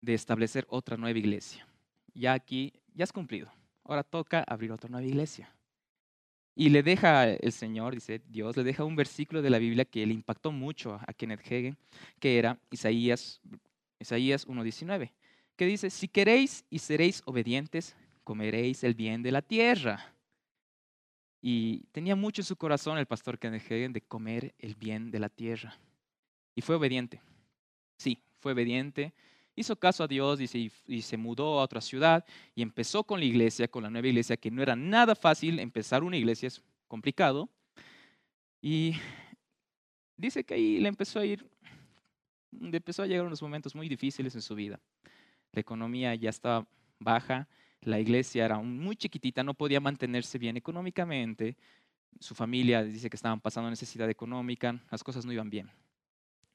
de 0.01 0.13
establecer 0.13 0.67
otra 0.69 0.97
nueva 0.97 1.17
iglesia. 1.17 1.65
Ya 2.13 2.33
aquí, 2.33 2.73
ya 2.93 3.05
has 3.05 3.13
cumplido. 3.13 3.49
Ahora 3.85 4.03
toca 4.03 4.43
abrir 4.45 4.73
otra 4.73 4.89
nueva 4.89 5.07
iglesia. 5.07 5.49
Y 6.55 6.67
le 6.67 6.83
deja 6.83 7.29
el 7.29 7.53
Señor, 7.53 7.93
dice 7.93 8.21
Dios, 8.27 8.57
le 8.57 8.65
deja 8.65 8.83
un 8.83 8.97
versículo 8.97 9.41
de 9.41 9.49
la 9.49 9.59
Biblia 9.59 9.85
que 9.85 10.05
le 10.05 10.13
impactó 10.13 10.51
mucho 10.51 10.99
a 11.07 11.13
Kenneth 11.13 11.45
Hagen, 11.45 11.77
que 12.19 12.37
era 12.37 12.59
Isaías 12.69 13.39
Isaías 13.99 14.47
1.19, 14.47 15.11
que 15.55 15.65
dice, 15.65 15.89
si 15.89 16.07
queréis 16.07 16.65
y 16.69 16.79
seréis 16.79 17.21
obedientes, 17.25 17.95
comeréis 18.23 18.83
el 18.83 18.93
bien 18.93 19.23
de 19.23 19.31
la 19.31 19.41
tierra. 19.41 20.13
Y 21.41 21.85
tenía 21.91 22.15
mucho 22.15 22.41
en 22.41 22.45
su 22.45 22.55
corazón 22.55 22.97
el 22.97 23.05
pastor 23.05 23.39
Kenneth 23.39 23.71
Hagin 23.71 23.93
de 23.93 24.01
comer 24.01 24.53
el 24.59 24.75
bien 24.75 25.11
de 25.11 25.19
la 25.19 25.29
tierra. 25.29 25.77
Y 26.55 26.61
fue 26.61 26.75
obediente. 26.75 27.21
Sí, 27.97 28.21
fue 28.39 28.51
obediente. 28.51 29.13
Hizo 29.55 29.75
caso 29.75 30.03
a 30.03 30.07
Dios 30.07 30.41
y 30.41 30.47
se, 30.47 30.71
y 30.85 31.01
se, 31.01 31.17
mudó 31.17 31.59
a 31.59 31.63
otra 31.63 31.81
ciudad 31.81 32.25
y 32.53 32.61
empezó 32.61 33.03
con 33.03 33.19
la 33.19 33.25
iglesia, 33.25 33.67
con 33.67 33.83
la 33.83 33.89
nueva 33.89 34.07
iglesia, 34.07 34.37
que 34.37 34.51
no 34.51 34.61
era 34.61 34.75
nada 34.75 35.15
fácil. 35.15 35.59
Empezar 35.59 36.03
una 36.03 36.17
iglesia 36.17 36.47
es 36.47 36.61
complicado. 36.87 37.49
Y 38.61 38.93
dice 40.15 40.43
que 40.43 40.55
ahí 40.55 40.79
le 40.79 40.89
empezó 40.89 41.19
a 41.19 41.25
ir, 41.25 41.49
empezó 42.61 43.03
a 43.03 43.07
llegar 43.07 43.25
unos 43.25 43.41
momentos 43.41 43.75
muy 43.75 43.87
difíciles 43.87 44.35
en 44.35 44.41
su 44.41 44.55
vida. 44.55 44.79
La 45.51 45.61
economía 45.61 46.13
ya 46.15 46.29
estaba 46.29 46.67
baja, 46.99 47.47
la 47.81 47.99
iglesia 47.99 48.45
era 48.45 48.59
muy 48.59 48.95
chiquitita, 48.95 49.43
no 49.43 49.53
podía 49.53 49.79
mantenerse 49.79 50.37
bien 50.37 50.57
económicamente, 50.57 51.55
su 52.19 52.35
familia 52.35 52.83
dice 52.83 53.09
que 53.09 53.15
estaban 53.15 53.39
pasando 53.39 53.69
necesidad 53.69 54.09
económica, 54.09 54.81
las 54.89 55.03
cosas 55.03 55.25
no 55.25 55.33
iban 55.33 55.49
bien. 55.49 55.69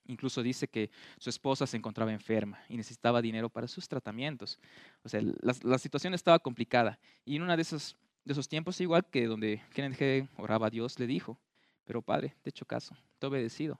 Incluso 0.06 0.42
dice 0.42 0.66
que 0.66 0.90
su 1.18 1.30
esposa 1.30 1.66
se 1.66 1.76
encontraba 1.76 2.12
enferma 2.12 2.58
y 2.68 2.76
necesitaba 2.76 3.22
dinero 3.22 3.48
para 3.48 3.68
sus 3.68 3.86
tratamientos. 3.88 4.58
O 5.04 5.08
sea, 5.08 5.20
la, 5.22 5.78
situación 5.78 6.12
estaba 6.12 6.40
complicada. 6.40 6.98
Y 7.24 7.36
en 7.36 7.42
uno 7.42 7.56
de 7.56 7.62
esos, 7.62 7.96
de 8.24 8.32
esos 8.32 8.48
tiempos, 8.48 8.80
igual 8.80 9.06
que 9.08 9.26
donde 9.26 9.62
Kenneth 9.72 9.98
G. 9.98 10.28
oraba 10.36 10.66
a 10.66 10.70
Dios, 10.70 10.98
le 10.98 11.06
dijo, 11.06 11.38
pero 11.84 12.02
padre, 12.02 12.34
te 12.42 12.48
he 12.48 12.50
hecho 12.50 12.66
caso, 12.66 12.96
te 13.18 13.26
he 13.26 13.28
obedecido. 13.28 13.78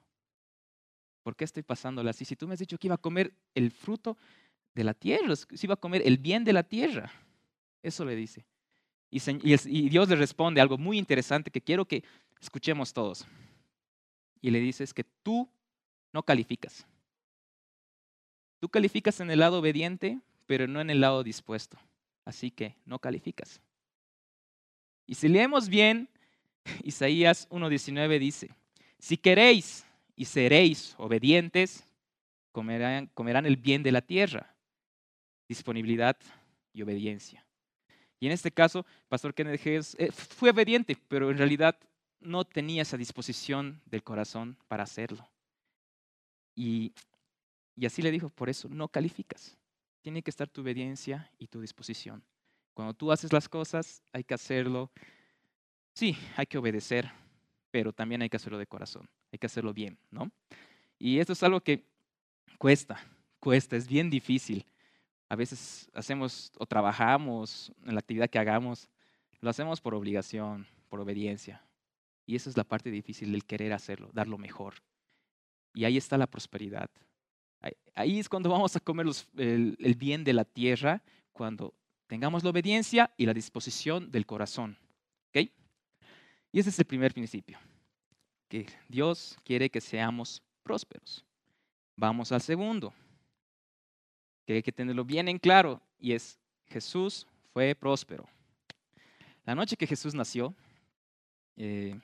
¿Por 1.23 1.35
qué 1.35 1.45
estoy 1.45 1.63
pasándola 1.63 2.11
así? 2.11 2.25
Si 2.25 2.35
tú 2.35 2.47
me 2.47 2.53
has 2.53 2.59
dicho 2.59 2.77
que 2.77 2.87
iba 2.87 2.95
a 2.95 2.99
comer 2.99 3.33
el 3.55 3.71
fruto 3.71 4.17
de 4.75 4.83
la 4.83 4.93
tierra, 4.93 5.35
si 5.35 5.65
iba 5.65 5.75
a 5.75 5.77
comer 5.77 6.03
el 6.05 6.17
bien 6.17 6.43
de 6.43 6.53
la 6.53 6.63
tierra. 6.63 7.11
Eso 7.81 8.03
le 8.05 8.15
dice. 8.15 8.45
Y, 9.09 9.21
y 9.29 9.89
Dios 9.89 10.09
le 10.09 10.15
responde 10.15 10.59
algo 10.59 10.77
muy 10.77 10.97
interesante 10.97 11.51
que 11.51 11.61
quiero 11.61 11.85
que 11.85 12.03
escuchemos 12.41 12.93
todos. 12.93 13.25
Y 14.41 14.51
le 14.51 14.59
dice, 14.59 14.83
es 14.83 14.93
que 14.93 15.05
tú 15.23 15.49
no 16.11 16.23
calificas. 16.23 16.85
Tú 18.59 18.69
calificas 18.69 19.19
en 19.19 19.31
el 19.31 19.39
lado 19.39 19.59
obediente, 19.59 20.19
pero 20.45 20.67
no 20.67 20.81
en 20.81 20.89
el 20.89 21.01
lado 21.01 21.23
dispuesto. 21.23 21.77
Así 22.25 22.51
que 22.51 22.75
no 22.85 22.99
calificas. 22.99 23.61
Y 25.05 25.15
si 25.15 25.27
leemos 25.27 25.69
bien, 25.69 26.09
Isaías 26.83 27.47
1.19 27.49 28.19
dice, 28.19 28.49
si 28.99 29.17
queréis 29.17 29.85
y 30.15 30.25
seréis 30.25 30.95
obedientes, 30.97 31.85
comerán, 32.51 33.07
comerán 33.13 33.45
el 33.45 33.57
bien 33.57 33.83
de 33.83 33.91
la 33.91 34.01
tierra. 34.01 34.55
Disponibilidad 35.47 36.17
y 36.71 36.81
obediencia. 36.81 37.45
Y 38.19 38.27
en 38.27 38.31
este 38.31 38.51
caso, 38.51 38.85
Pastor 39.09 39.33
Kenneth 39.33 39.61
eh, 39.65 40.11
fue 40.11 40.51
obediente, 40.51 40.97
pero 41.07 41.29
en 41.29 41.37
realidad 41.37 41.77
no 42.21 42.45
tenía 42.45 42.83
esa 42.83 42.97
disposición 42.97 43.81
del 43.85 44.03
corazón 44.03 44.57
para 44.67 44.83
hacerlo. 44.83 45.29
Y, 46.55 46.93
y 47.75 47.85
así 47.85 48.01
le 48.01 48.11
dijo, 48.11 48.29
por 48.29 48.49
eso 48.49 48.69
no 48.69 48.87
calificas. 48.87 49.57
Tiene 50.01 50.21
que 50.21 50.29
estar 50.29 50.49
tu 50.49 50.61
obediencia 50.61 51.31
y 51.37 51.47
tu 51.47 51.59
disposición. 51.59 52.23
Cuando 52.73 52.93
tú 52.93 53.11
haces 53.11 53.33
las 53.33 53.49
cosas, 53.49 54.01
hay 54.11 54.23
que 54.23 54.33
hacerlo. 54.33 54.91
Sí, 55.93 56.17
hay 56.35 56.45
que 56.45 56.57
obedecer, 56.57 57.11
pero 57.73 57.91
también 57.91 58.21
hay 58.21 58.29
que 58.29 58.37
hacerlo 58.37 58.59
de 58.59 58.67
corazón. 58.67 59.09
Hay 59.31 59.39
que 59.39 59.47
hacerlo 59.47 59.73
bien, 59.73 59.97
¿no? 60.11 60.31
Y 60.99 61.17
esto 61.17 61.33
es 61.33 61.41
algo 61.41 61.59
que 61.59 61.83
cuesta, 62.59 63.03
cuesta, 63.39 63.75
es 63.75 63.87
bien 63.87 64.11
difícil. 64.11 64.63
A 65.27 65.35
veces 65.35 65.89
hacemos 65.95 66.51
o 66.59 66.67
trabajamos 66.67 67.73
en 67.83 67.95
la 67.95 67.99
actividad 67.99 68.29
que 68.29 68.37
hagamos, 68.37 68.87
lo 69.41 69.49
hacemos 69.49 69.81
por 69.81 69.95
obligación, 69.95 70.67
por 70.87 70.99
obediencia. 70.99 71.63
Y 72.27 72.35
esa 72.35 72.51
es 72.51 72.57
la 72.57 72.63
parte 72.63 72.91
difícil 72.91 73.31
del 73.31 73.43
querer 73.43 73.73
hacerlo, 73.73 74.11
dar 74.13 74.27
lo 74.27 74.37
mejor. 74.37 74.75
Y 75.73 75.85
ahí 75.85 75.97
está 75.97 76.15
la 76.15 76.27
prosperidad. 76.27 76.91
Ahí 77.95 78.19
es 78.19 78.29
cuando 78.29 78.51
vamos 78.51 78.75
a 78.75 78.81
comer 78.81 79.07
el, 79.35 79.95
bien 79.97 80.23
de 80.23 80.33
la 80.33 80.45
tierra, 80.45 81.01
cuando 81.31 81.73
tengamos 82.05 82.43
la 82.43 82.51
obediencia 82.51 83.11
y 83.17 83.25
la 83.25 83.33
disposición 83.33 84.11
del 84.11 84.27
corazón. 84.27 84.77
Y 86.53 86.59
ese 86.59 86.69
es 86.69 86.77
el 86.77 86.85
primer 86.85 87.13
principio, 87.13 87.57
que 88.47 88.67
Dios 88.87 89.35
quiere 89.43 89.71
que 89.71 89.81
seamos 89.81 90.43
prósperos. 90.61 91.25
Vamos 91.97 92.31
al 92.31 92.41
segundo, 92.41 92.93
que 94.45 94.53
hay 94.53 94.63
que 94.63 94.71
tenerlo 94.71 95.03
bien 95.03 95.27
en 95.27 95.39
claro, 95.39 95.81
y 95.99 96.13
es 96.13 96.39
Jesús 96.67 97.25
fue 97.53 97.73
próspero. 97.73 98.29
La 99.45 99.55
noche 99.55 99.75
que 99.75 99.87
Jesús 99.87 100.13
nació, 100.13 100.55
eh, 101.57 101.99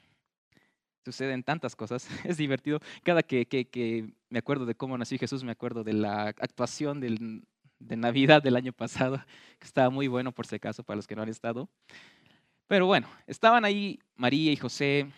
suceden 1.05 1.43
tantas 1.43 1.75
cosas. 1.75 2.07
Es 2.25 2.37
divertido. 2.37 2.79
Cada 3.03 3.21
que, 3.21 3.45
que, 3.45 4.13
me 4.29 4.39
acuerdo 4.39 4.65
de 4.65 4.75
cómo 4.75 4.97
nació 4.97 5.19
Jesús, 5.19 5.43
me 5.43 5.51
acuerdo 5.51 5.83
de 5.83 5.93
la 5.93 6.23
actuación 6.23 6.99
de 6.99 7.97
Navidad 7.97 8.41
del 8.41 8.55
año 8.55 8.73
pasado, 8.73 9.23
que 9.59 9.67
estaba 9.67 9.91
muy 9.91 10.07
bueno 10.07 10.31
por 10.31 10.47
si 10.47 10.55
acaso 10.55 10.83
para 10.83 10.95
los 10.95 11.05
que 11.05 11.15
no 11.15 11.21
han 11.21 11.29
estado. 11.29 11.69
Pero 12.69 12.85
bueno, 12.85 13.09
estaban 13.25 13.65
ahí 13.65 13.99
María 14.15 14.51
y 14.51 14.55
José 14.55 15.11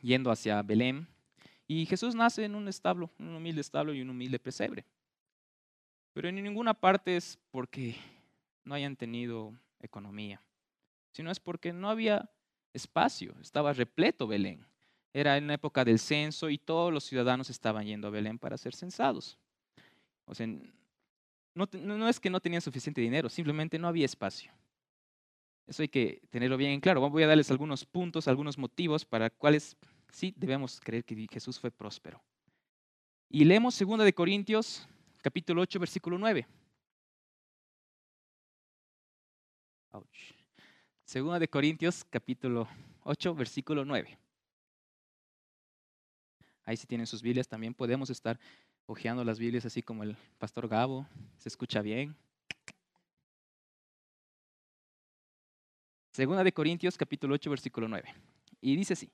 yendo 0.00 0.30
hacia 0.30 0.62
Belén 0.62 1.06
y 1.68 1.84
Jesús 1.84 2.14
nace 2.14 2.46
en 2.46 2.54
un 2.54 2.66
establo, 2.66 3.10
un 3.18 3.34
humilde 3.34 3.60
establo 3.60 3.92
y 3.92 4.00
un 4.00 4.08
humilde 4.08 4.38
pesebre. 4.38 4.86
Pero 6.14 6.30
en 6.30 6.42
ninguna 6.42 6.72
parte 6.72 7.14
es 7.14 7.38
porque 7.50 7.96
no 8.64 8.74
hayan 8.74 8.96
tenido 8.96 9.52
economía, 9.80 10.40
sino 11.10 11.30
es 11.30 11.38
porque 11.38 11.74
no 11.74 11.90
había 11.90 12.30
espacio, 12.72 13.34
estaba 13.42 13.74
repleto 13.74 14.26
Belén. 14.26 14.64
Era 15.12 15.36
en 15.36 15.48
la 15.48 15.54
época 15.54 15.84
del 15.84 15.98
censo 15.98 16.48
y 16.48 16.56
todos 16.56 16.90
los 16.90 17.04
ciudadanos 17.04 17.50
estaban 17.50 17.84
yendo 17.84 18.08
a 18.08 18.10
Belén 18.10 18.38
para 18.38 18.56
ser 18.56 18.74
censados. 18.74 19.36
O 20.24 20.34
sea, 20.34 20.46
no, 20.46 21.68
no 21.70 22.08
es 22.08 22.18
que 22.18 22.30
no 22.30 22.40
tenían 22.40 22.62
suficiente 22.62 23.02
dinero, 23.02 23.28
simplemente 23.28 23.78
no 23.78 23.88
había 23.88 24.06
espacio. 24.06 24.50
Eso 25.66 25.82
hay 25.82 25.88
que 25.88 26.20
tenerlo 26.30 26.56
bien 26.56 26.72
en 26.72 26.80
claro. 26.80 27.08
Voy 27.08 27.22
a 27.22 27.26
darles 27.26 27.50
algunos 27.50 27.84
puntos, 27.84 28.28
algunos 28.28 28.58
motivos 28.58 29.04
para 29.04 29.30
cuáles 29.30 29.76
sí 30.10 30.34
debemos 30.36 30.80
creer 30.80 31.04
que 31.04 31.26
Jesús 31.30 31.58
fue 31.58 31.70
próspero. 31.70 32.22
Y 33.28 33.44
leemos 33.44 33.78
2 33.78 34.04
de 34.04 34.12
Corintios, 34.12 34.86
capítulo 35.22 35.62
8, 35.62 35.80
versículo 35.80 36.18
9. 36.18 36.46
Segunda 41.04 41.38
de 41.38 41.48
Corintios, 41.48 42.04
capítulo 42.08 42.66
8, 43.02 43.34
versículo 43.34 43.84
9. 43.84 44.18
Ahí 46.64 46.76
si 46.76 46.86
tienen 46.86 47.06
sus 47.06 47.20
Biblias 47.20 47.48
también 47.48 47.74
podemos 47.74 48.08
estar 48.08 48.40
hojeando 48.86 49.22
las 49.22 49.38
Biblias 49.38 49.66
así 49.66 49.82
como 49.82 50.04
el 50.04 50.16
pastor 50.38 50.68
Gabo. 50.68 51.06
¿Se 51.36 51.50
escucha 51.50 51.82
bien? 51.82 52.16
Segunda 56.12 56.44
de 56.44 56.52
Corintios 56.52 56.98
capítulo 56.98 57.34
8 57.36 57.48
versículo 57.48 57.88
9. 57.88 58.14
Y 58.60 58.76
dice 58.76 58.92
así, 58.92 59.10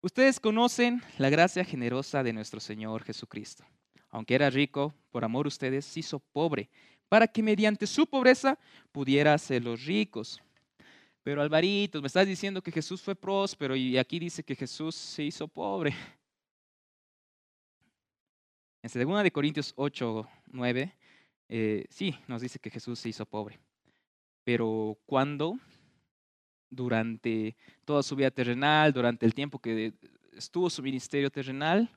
ustedes 0.00 0.40
conocen 0.40 1.00
la 1.16 1.30
gracia 1.30 1.64
generosa 1.64 2.24
de 2.24 2.32
nuestro 2.32 2.58
Señor 2.58 3.04
Jesucristo. 3.04 3.64
Aunque 4.10 4.34
era 4.34 4.50
rico, 4.50 4.92
por 5.12 5.24
amor 5.24 5.46
ustedes 5.46 5.84
se 5.84 6.00
hizo 6.00 6.18
pobre, 6.18 6.68
para 7.08 7.28
que 7.28 7.40
mediante 7.40 7.86
su 7.86 8.08
pobreza 8.08 8.58
pudiera 8.90 9.36
los 9.62 9.84
ricos. 9.84 10.42
Pero 11.22 11.40
Alvarito, 11.40 12.00
me 12.00 12.08
estás 12.08 12.26
diciendo 12.26 12.60
que 12.60 12.72
Jesús 12.72 13.00
fue 13.00 13.14
próspero 13.14 13.76
y 13.76 13.96
aquí 13.96 14.18
dice 14.18 14.42
que 14.42 14.56
Jesús 14.56 14.96
se 14.96 15.22
hizo 15.22 15.46
pobre. 15.46 15.94
En 18.82 18.90
2 18.92 19.22
de 19.22 19.30
Corintios 19.30 19.72
8, 19.76 20.28
9, 20.48 20.96
eh, 21.48 21.86
sí, 21.90 22.12
nos 22.26 22.42
dice 22.42 22.58
que 22.58 22.70
Jesús 22.70 22.98
se 22.98 23.08
hizo 23.08 23.24
pobre. 23.24 23.60
Pero 24.42 24.98
cuando, 25.06 25.58
durante 26.74 27.56
toda 27.84 28.02
su 28.02 28.16
vida 28.16 28.30
terrenal, 28.30 28.92
durante 28.92 29.26
el 29.26 29.34
tiempo 29.34 29.58
que 29.58 29.94
estuvo 30.32 30.68
su 30.70 30.82
ministerio 30.82 31.30
terrenal, 31.30 31.90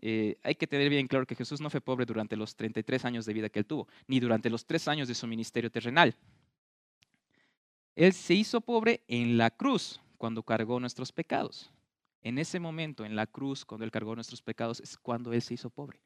eh, 0.00 0.36
hay 0.42 0.54
que 0.56 0.66
tener 0.66 0.90
bien 0.90 1.06
claro 1.06 1.26
que 1.26 1.36
Jesús 1.36 1.60
no 1.60 1.70
fue 1.70 1.80
pobre 1.80 2.04
durante 2.04 2.36
los 2.36 2.56
33 2.56 3.04
años 3.04 3.24
de 3.24 3.32
vida 3.32 3.48
que 3.48 3.60
él 3.60 3.66
tuvo, 3.66 3.86
ni 4.06 4.18
durante 4.18 4.50
los 4.50 4.66
tres 4.66 4.88
años 4.88 5.06
de 5.06 5.14
su 5.14 5.26
ministerio 5.26 5.70
terrenal. 5.70 6.16
Él 7.94 8.12
se 8.12 8.34
hizo 8.34 8.60
pobre 8.60 9.02
en 9.06 9.36
la 9.36 9.50
cruz 9.50 10.00
cuando 10.18 10.42
cargó 10.42 10.80
nuestros 10.80 11.12
pecados. 11.12 11.70
En 12.22 12.38
ese 12.38 12.60
momento, 12.60 13.04
en 13.04 13.16
la 13.16 13.26
cruz, 13.26 13.64
cuando 13.64 13.84
Él 13.84 13.90
cargó 13.90 14.14
nuestros 14.14 14.40
pecados, 14.40 14.80
es 14.80 14.96
cuando 14.96 15.32
Él 15.32 15.42
se 15.42 15.54
hizo 15.54 15.70
pobre, 15.70 16.00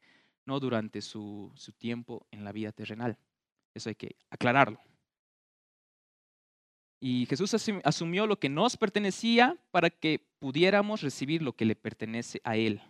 no 0.46 0.58
durante 0.58 1.02
su, 1.02 1.52
tiempo 1.78 2.26
en 2.30 2.42
la 2.42 2.52
vida 2.52 2.72
terrenal. 2.72 3.18
Eso 3.74 3.90
hay 3.90 3.94
que 3.94 4.16
aclararlo. 4.30 4.80
Y 7.08 7.24
Jesús 7.26 7.54
asumió 7.84 8.26
lo 8.26 8.40
que 8.40 8.48
nos 8.48 8.76
pertenecía 8.76 9.56
para 9.70 9.90
que 9.90 10.26
pudiéramos 10.40 11.02
recibir 11.02 11.40
lo 11.40 11.52
que 11.52 11.64
le 11.64 11.76
pertenece 11.76 12.40
a 12.42 12.56
Él. 12.56 12.82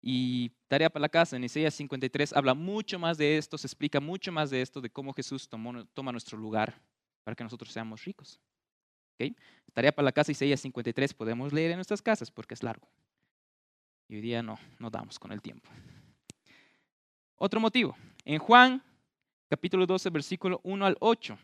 Y 0.00 0.52
tarea 0.68 0.88
para 0.88 1.02
la 1.02 1.10
casa, 1.10 1.36
en 1.36 1.44
Isaías 1.44 1.74
53 1.74 2.32
habla 2.32 2.54
mucho 2.54 2.98
más 2.98 3.18
de 3.18 3.36
esto, 3.36 3.58
se 3.58 3.66
explica 3.66 4.00
mucho 4.00 4.32
más 4.32 4.48
de 4.48 4.62
esto, 4.62 4.80
de 4.80 4.88
cómo 4.88 5.12
Jesús 5.12 5.46
tomó, 5.50 5.84
toma 5.88 6.12
nuestro 6.12 6.38
lugar 6.38 6.80
para 7.22 7.34
que 7.34 7.44
nosotros 7.44 7.70
seamos 7.70 8.02
ricos. 8.06 8.40
Tarea 9.74 9.92
para 9.92 10.06
la 10.06 10.12
casa 10.12 10.32
Isaías 10.32 10.60
53 10.60 11.12
podemos 11.12 11.52
leer 11.52 11.72
en 11.72 11.76
nuestras 11.76 12.00
casas 12.00 12.30
porque 12.30 12.54
es 12.54 12.62
largo. 12.62 12.88
Y 14.08 14.14
hoy 14.14 14.22
día 14.22 14.42
no, 14.42 14.58
no 14.78 14.88
damos 14.88 15.18
con 15.18 15.30
el 15.30 15.42
tiempo. 15.42 15.68
Otro 17.36 17.60
motivo. 17.60 17.94
En 18.24 18.38
Juan 18.38 18.82
capítulo 19.50 19.84
12, 19.84 20.08
versículo 20.08 20.60
1 20.64 20.86
al 20.86 20.96
8. 21.00 21.38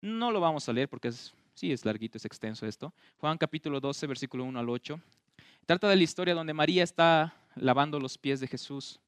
No 0.00 0.30
lo 0.30 0.40
vamos 0.40 0.68
a 0.68 0.72
leer 0.72 0.88
porque 0.88 1.08
es, 1.08 1.34
sí 1.54 1.72
es 1.72 1.84
larguito, 1.84 2.18
es 2.18 2.24
extenso 2.24 2.66
esto. 2.66 2.92
Juan 3.18 3.38
capítulo 3.38 3.80
12, 3.80 4.06
versículo 4.06 4.44
1 4.44 4.58
al 4.58 4.68
8. 4.68 5.00
Trata 5.64 5.88
de 5.88 5.96
la 5.96 6.02
historia 6.02 6.34
donde 6.34 6.54
María 6.54 6.84
está 6.84 7.34
lavando 7.56 7.98
los 7.98 8.18
pies 8.18 8.40
de 8.40 8.46
Jesús. 8.46 9.00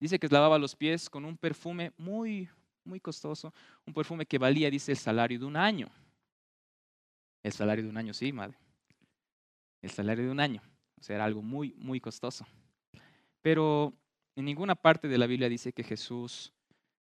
Dice 0.00 0.18
que 0.18 0.28
lavaba 0.28 0.58
los 0.58 0.74
pies 0.74 1.10
con 1.10 1.24
un 1.24 1.36
perfume 1.36 1.92
muy, 1.96 2.48
muy 2.84 2.98
costoso, 2.98 3.52
un 3.86 3.94
perfume 3.94 4.26
que 4.26 4.38
valía, 4.38 4.70
dice, 4.70 4.92
el 4.92 4.98
salario 4.98 5.38
de 5.38 5.44
un 5.44 5.56
año. 5.56 5.90
El 7.42 7.52
salario 7.52 7.84
de 7.84 7.90
un 7.90 7.96
año, 7.96 8.14
sí, 8.14 8.32
madre. 8.32 8.56
El 9.80 9.90
salario 9.90 10.24
de 10.24 10.30
un 10.30 10.40
año. 10.40 10.62
O 10.98 11.02
sea, 11.02 11.16
era 11.16 11.24
algo 11.24 11.42
muy, 11.42 11.74
muy 11.76 12.00
costoso. 12.00 12.46
Pero 13.42 13.92
en 14.36 14.44
ninguna 14.44 14.74
parte 14.74 15.08
de 15.08 15.18
la 15.18 15.26
Biblia 15.26 15.48
dice 15.48 15.72
que 15.72 15.82
Jesús 15.82 16.52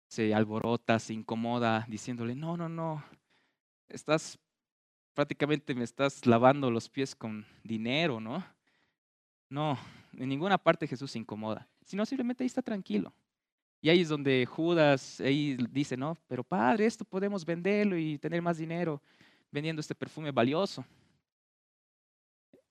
se 0.09 0.35
alborota, 0.35 0.99
se 0.99 1.15
incomoda, 1.15 1.85
diciéndole, 1.89 2.35
no, 2.35 2.57
no, 2.57 2.69
no, 2.69 3.05
estás 3.89 4.39
prácticamente 5.17 5.75
me 5.75 5.83
estás 5.83 6.27
lavando 6.27 6.71
los 6.71 6.91
pies 6.91 7.15
con 7.15 7.47
dinero, 7.65 8.21
¿no? 8.21 8.45
No, 9.49 9.79
en 10.13 10.29
ninguna 10.29 10.59
parte 10.59 10.87
Jesús 10.87 11.11
se 11.11 11.19
incomoda, 11.19 11.67
sino 11.85 12.05
simplemente 12.05 12.45
ahí 12.45 12.47
está 12.47 12.61
tranquilo. 12.61 13.13
Y 13.81 13.89
ahí 13.89 14.03
es 14.03 14.09
donde 14.11 14.45
Judas 14.45 15.21
ahí 15.21 15.57
dice, 15.71 15.97
no, 15.97 16.19
pero 16.27 16.45
padre, 16.45 16.85
esto 16.85 17.05
podemos 17.05 17.47
venderlo 17.47 17.97
y 17.97 18.19
tener 18.19 18.43
más 18.43 18.59
dinero 18.59 19.01
vendiendo 19.51 19.81
este 19.81 19.95
perfume 19.95 20.33
valioso. 20.33 20.85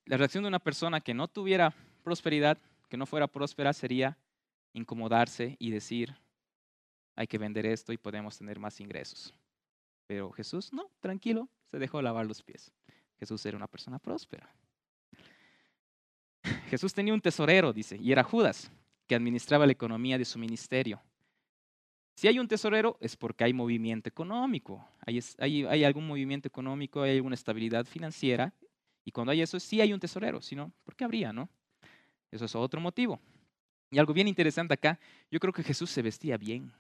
La 0.05 0.17
reacción 0.17 0.43
de 0.43 0.49
una 0.49 0.59
persona 0.59 1.01
que 1.01 1.15
no 1.15 1.27
tuviera 1.27 1.73
prosperidad, 2.03 2.59
que 2.89 2.97
no 2.97 3.07
fuera 3.07 3.27
próspera, 3.27 3.73
sería 3.73 4.17
incomodarse 4.73 5.55
y 5.57 5.71
decir, 5.71 6.15
hay 7.15 7.27
que 7.27 7.37
vender 7.37 7.65
esto 7.65 7.93
y 7.93 7.97
podemos 7.97 8.37
tener 8.37 8.59
más 8.59 8.79
ingresos. 8.79 9.33
Pero 10.07 10.31
Jesús, 10.31 10.71
no, 10.73 10.91
tranquilo, 10.99 11.49
se 11.65 11.79
dejó 11.79 12.01
lavar 12.01 12.25
los 12.25 12.43
pies. 12.43 12.71
Jesús 13.17 13.45
era 13.45 13.57
una 13.57 13.67
persona 13.67 13.99
próspera. 13.99 14.53
Jesús 16.69 16.93
tenía 16.93 17.13
un 17.13 17.21
tesorero, 17.21 17.73
dice, 17.73 17.97
y 17.97 18.11
era 18.11 18.23
Judas, 18.23 18.71
que 19.07 19.15
administraba 19.15 19.65
la 19.65 19.71
economía 19.71 20.17
de 20.17 20.25
su 20.25 20.37
ministerio. 20.37 21.01
Si 22.15 22.27
hay 22.27 22.39
un 22.39 22.47
tesorero 22.47 22.97
es 23.01 23.17
porque 23.17 23.43
hay 23.43 23.53
movimiento 23.53 24.07
económico, 24.07 24.87
hay, 25.05 25.19
hay, 25.37 25.83
algún 25.83 26.07
movimiento 26.07 26.47
económico, 26.47 27.01
hay 27.01 27.17
alguna 27.17 27.35
estabilidad 27.35 27.85
financiera, 27.85 28.53
y 29.03 29.11
cuando 29.11 29.31
hay 29.31 29.41
eso, 29.41 29.59
sí 29.59 29.81
hay 29.81 29.91
un 29.91 29.99
tesorero, 29.99 30.41
si 30.41 30.55
no, 30.55 30.71
¿por 30.83 30.95
qué 30.95 31.03
habría, 31.03 31.33
no? 31.33 31.49
Eso 32.31 32.45
es 32.45 32.55
otro 32.55 32.79
motivo. 32.79 33.19
Y 33.91 33.99
algo 33.99 34.13
bien 34.13 34.27
interesante 34.27 34.73
acá, 34.73 34.99
yo 35.29 35.39
creo 35.39 35.53
que 35.53 35.61
Jesús 35.61 35.91
se 35.91 36.01
vestía 36.01 36.37
bien. 36.37 36.71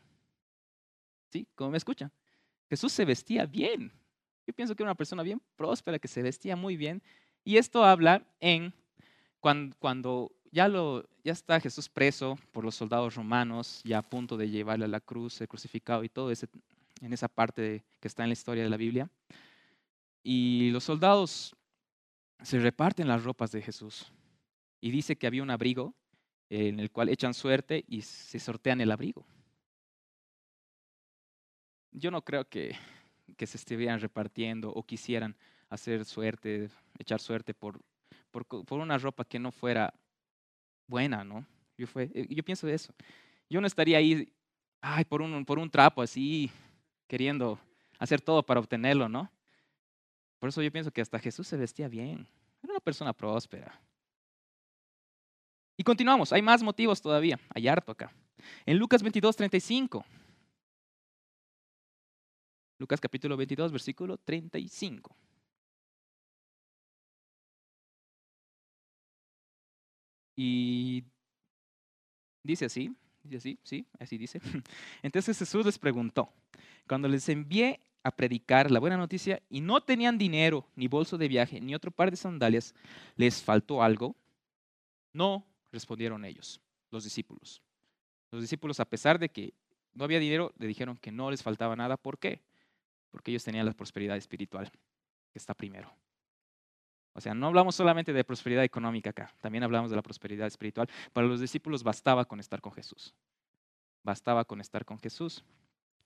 ¿Sí? 1.35 1.45
¿Cómo 1.53 1.71
me 1.71 1.77
escuchan? 1.77 2.09
Jesús 2.69 2.93
se 2.93 3.03
vestía 3.03 3.45
bien. 3.45 3.91
Yo 4.47 4.53
pienso 4.53 4.73
que 4.73 4.83
era 4.83 4.91
una 4.91 4.95
persona 4.95 5.21
bien 5.21 5.41
próspera, 5.57 5.99
que 5.99 6.07
se 6.07 6.21
vestía 6.21 6.55
muy 6.55 6.77
bien. 6.77 7.03
Y 7.43 7.57
esto 7.57 7.83
habla 7.83 8.25
en 8.39 8.73
cuando, 9.41 10.31
ya 10.53 10.71
está 11.25 11.59
Jesús 11.59 11.89
preso 11.89 12.39
por 12.53 12.63
los 12.63 12.75
soldados 12.75 13.15
romanos, 13.15 13.81
ya 13.83 13.97
a 13.97 14.01
punto 14.01 14.37
de 14.37 14.49
llevarle 14.49 14.85
a 14.85 14.87
la 14.87 15.01
cruz, 15.01 15.41
el 15.41 15.49
crucificado 15.49 16.05
y 16.05 16.09
todo 16.09 16.31
ese, 16.31 16.47
en 17.01 17.11
esa 17.11 17.27
parte 17.27 17.83
que 17.99 18.07
está 18.07 18.23
en 18.23 18.29
la 18.29 18.33
historia 18.33 18.63
de 18.63 18.69
la 18.69 18.77
Biblia. 18.77 19.09
Y 20.23 20.69
los 20.71 20.85
soldados 20.85 21.53
se 22.43 22.59
reparten 22.59 23.09
las 23.09 23.25
ropas 23.25 23.51
de 23.51 23.61
Jesús. 23.61 24.09
Y 24.79 24.89
dice 24.89 25.17
que 25.17 25.27
había 25.27 25.43
un 25.43 25.51
abrigo 25.51 25.93
en 26.49 26.79
el 26.79 26.91
cual 26.91 27.09
echan 27.09 27.33
suerte 27.33 27.83
y 27.89 28.03
se 28.03 28.39
sortean 28.39 28.79
el 28.79 28.93
abrigo. 28.93 29.25
Yo 31.97 32.11
no 32.11 32.21
creo 32.23 32.47
que, 32.47 32.75
que 33.37 33.47
se 33.47 33.57
estuvieran 33.57 33.99
repartiendo 34.01 34.69
o 34.69 34.83
quisieran 34.83 35.35
hacer 35.69 36.03
suerte, 36.03 36.69
echar 36.99 37.21
suerte 37.21 37.53
por, 37.53 37.79
por, 38.31 38.45
por, 38.45 38.79
una 38.79 38.97
ropa 38.97 39.23
que 39.23 39.39
no 39.39 39.51
fuera 39.51 39.93
buena, 40.87 41.23
¿no? 41.23 41.45
Yo, 41.77 41.87
fue, 41.87 42.11
eh, 42.13 42.27
yo 42.29 42.43
pienso 42.43 42.67
eso. 42.67 42.93
Yo 43.49 43.61
no 43.61 43.67
estaría 43.67 43.97
ahí, 43.97 44.31
ay, 44.81 45.05
por 45.05 45.21
un, 45.21 45.45
por 45.45 45.57
un 45.57 45.69
trapo 45.69 46.01
así, 46.01 46.51
queriendo 47.07 47.57
hacer 47.97 48.19
todo 48.19 48.43
para 48.43 48.59
obtenerlo, 48.59 49.07
¿no? 49.07 49.31
Por 50.39 50.49
eso 50.49 50.61
yo 50.61 50.71
pienso 50.71 50.91
que 50.91 51.01
hasta 51.01 51.17
Jesús 51.17 51.47
se 51.47 51.55
vestía 51.55 51.87
bien. 51.87 52.27
Era 52.61 52.73
una 52.73 52.79
persona 52.81 53.13
próspera. 53.13 53.79
Y 55.77 55.83
continuamos, 55.83 56.33
hay 56.33 56.41
más 56.41 56.61
motivos 56.61 57.01
todavía, 57.01 57.39
hay 57.53 57.67
harto 57.67 57.91
acá. 57.91 58.11
En 58.65 58.77
Lucas 58.77 59.01
22, 59.01 59.35
35. 59.35 60.05
Lucas 62.77 62.99
capítulo 62.99 63.37
22, 63.37 63.71
versículo 63.71 64.17
35. 64.17 65.15
Y 70.35 71.05
dice 72.43 72.65
así, 72.65 72.93
dice 73.23 73.37
así, 73.37 73.59
sí, 73.63 73.85
así 73.99 74.17
dice. 74.17 74.41
Entonces 75.03 75.37
Jesús 75.39 75.65
les 75.65 75.79
preguntó, 75.79 76.33
cuando 76.87 77.07
les 77.07 77.29
envié 77.29 77.79
a 78.03 78.11
predicar 78.11 78.69
la 78.69 78.79
buena 78.79 78.97
noticia 78.97 79.41
y 79.49 79.61
no 79.61 79.81
tenían 79.81 80.17
dinero, 80.17 80.67
ni 80.75 80.87
bolso 80.87 81.17
de 81.17 81.27
viaje, 81.27 81.61
ni 81.61 81.73
otro 81.73 81.91
par 81.91 82.11
de 82.11 82.17
sandalias, 82.17 82.75
¿les 83.15 83.41
faltó 83.41 83.81
algo? 83.81 84.15
No, 85.13 85.45
respondieron 85.71 86.25
ellos, 86.25 86.59
los 86.91 87.05
discípulos. 87.05 87.61
Los 88.31 88.41
discípulos, 88.41 88.81
a 88.81 88.85
pesar 88.85 89.17
de 89.17 89.29
que 89.29 89.53
no 89.93 90.03
había 90.03 90.19
dinero, 90.19 90.53
le 90.59 90.67
dijeron 90.67 90.97
que 90.97 91.11
no 91.11 91.31
les 91.31 91.41
faltaba 91.41 91.75
nada. 91.77 91.95
¿Por 91.95 92.19
qué? 92.19 92.41
Porque 93.15 93.31
ellos 93.31 93.45
tenían 93.45 93.65
la 93.65 93.71
prosperidad 93.71 94.17
espiritual, 94.17 94.69
que 95.31 95.39
está 95.39 95.53
primero. 95.53 95.89
O 97.13 97.21
sea, 97.21 97.33
no 97.33 97.47
hablamos 97.47 97.73
solamente 97.73 98.11
de 98.11 98.25
prosperidad 98.25 98.65
económica 98.65 99.11
acá, 99.11 99.33
también 99.39 99.63
hablamos 99.63 99.89
de 99.89 99.95
la 99.95 100.01
prosperidad 100.01 100.47
espiritual. 100.47 100.89
Para 101.13 101.25
los 101.25 101.39
discípulos 101.39 101.81
bastaba 101.81 102.25
con 102.25 102.41
estar 102.41 102.59
con 102.59 102.73
Jesús. 102.73 103.15
Bastaba 104.03 104.43
con 104.43 104.59
estar 104.59 104.83
con 104.83 104.99
Jesús. 104.99 105.45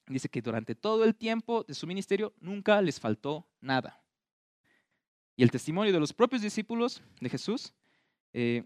Dice 0.06 0.30
que 0.30 0.40
durante 0.40 0.76
todo 0.76 1.04
el 1.04 1.16
tiempo 1.16 1.64
de 1.64 1.74
su 1.74 1.88
ministerio 1.88 2.32
nunca 2.42 2.80
les 2.80 3.00
faltó 3.00 3.48
nada. 3.60 4.00
Y 5.36 5.42
el 5.42 5.50
testimonio 5.50 5.92
de 5.92 6.00
los 6.00 6.14
propios 6.14 6.44
discípulos 6.44 7.02
de 7.20 7.30
Jesús 7.30 7.74
eh, 8.34 8.66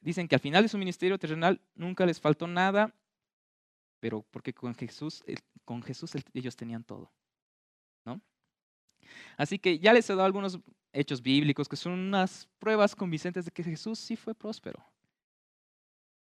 dicen 0.00 0.28
que 0.28 0.36
al 0.36 0.40
final 0.40 0.62
de 0.62 0.68
su 0.68 0.78
ministerio 0.78 1.18
terrenal 1.18 1.60
nunca 1.74 2.06
les 2.06 2.20
faltó 2.20 2.46
nada, 2.46 2.94
pero 4.00 4.22
porque 4.30 4.52
con 4.52 4.74
Jesús, 4.74 5.24
con 5.64 5.82
Jesús 5.82 6.12
ellos 6.34 6.56
tenían 6.56 6.84
todo. 6.84 7.10
¿no? 8.04 8.20
Así 9.36 9.58
que 9.58 9.78
ya 9.78 9.92
les 9.92 10.08
he 10.08 10.12
dado 10.14 10.24
algunos 10.24 10.58
hechos 10.92 11.22
bíblicos 11.22 11.68
que 11.68 11.76
son 11.76 11.92
unas 11.92 12.48
pruebas 12.58 12.94
convincentes 12.94 13.44
de 13.44 13.50
que 13.50 13.62
Jesús 13.62 13.98
sí 13.98 14.16
fue 14.16 14.34
próspero. 14.34 14.84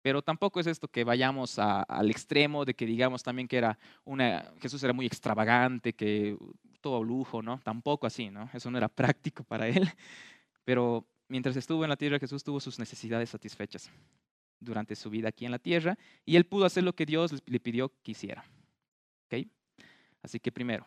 Pero 0.01 0.21
tampoco 0.23 0.59
es 0.59 0.67
esto 0.67 0.87
que 0.87 1.03
vayamos 1.03 1.59
al 1.59 2.09
extremo 2.09 2.65
de 2.65 2.73
que 2.73 2.87
digamos 2.87 3.21
también 3.21 3.47
que 3.47 3.57
era 3.57 3.77
una, 4.03 4.51
Jesús 4.59 4.81
era 4.83 4.93
muy 4.93 5.05
extravagante, 5.05 5.93
que 5.93 6.35
todo 6.79 7.03
lujo, 7.03 7.43
¿no? 7.43 7.59
Tampoco 7.59 8.07
así, 8.07 8.31
¿no? 8.31 8.49
Eso 8.51 8.71
no 8.71 8.79
era 8.79 8.89
práctico 8.89 9.43
para 9.43 9.67
él. 9.67 9.87
Pero 10.63 11.05
mientras 11.27 11.55
estuvo 11.55 11.83
en 11.83 11.89
la 11.91 11.97
tierra, 11.97 12.17
Jesús 12.17 12.43
tuvo 12.43 12.59
sus 12.59 12.79
necesidades 12.79 13.29
satisfechas 13.29 13.91
durante 14.61 14.95
su 14.95 15.09
vida 15.09 15.27
aquí 15.29 15.43
en 15.43 15.51
la 15.51 15.59
tierra 15.59 15.97
y 16.25 16.37
él 16.37 16.45
pudo 16.45 16.65
hacer 16.65 16.83
lo 16.83 16.93
que 16.93 17.05
Dios 17.05 17.33
le 17.45 17.59
pidió 17.59 17.91
que 18.03 18.11
hiciera. 18.11 18.45
¿Okay? 19.25 19.51
Así 20.21 20.39
que 20.39 20.51
primero, 20.51 20.85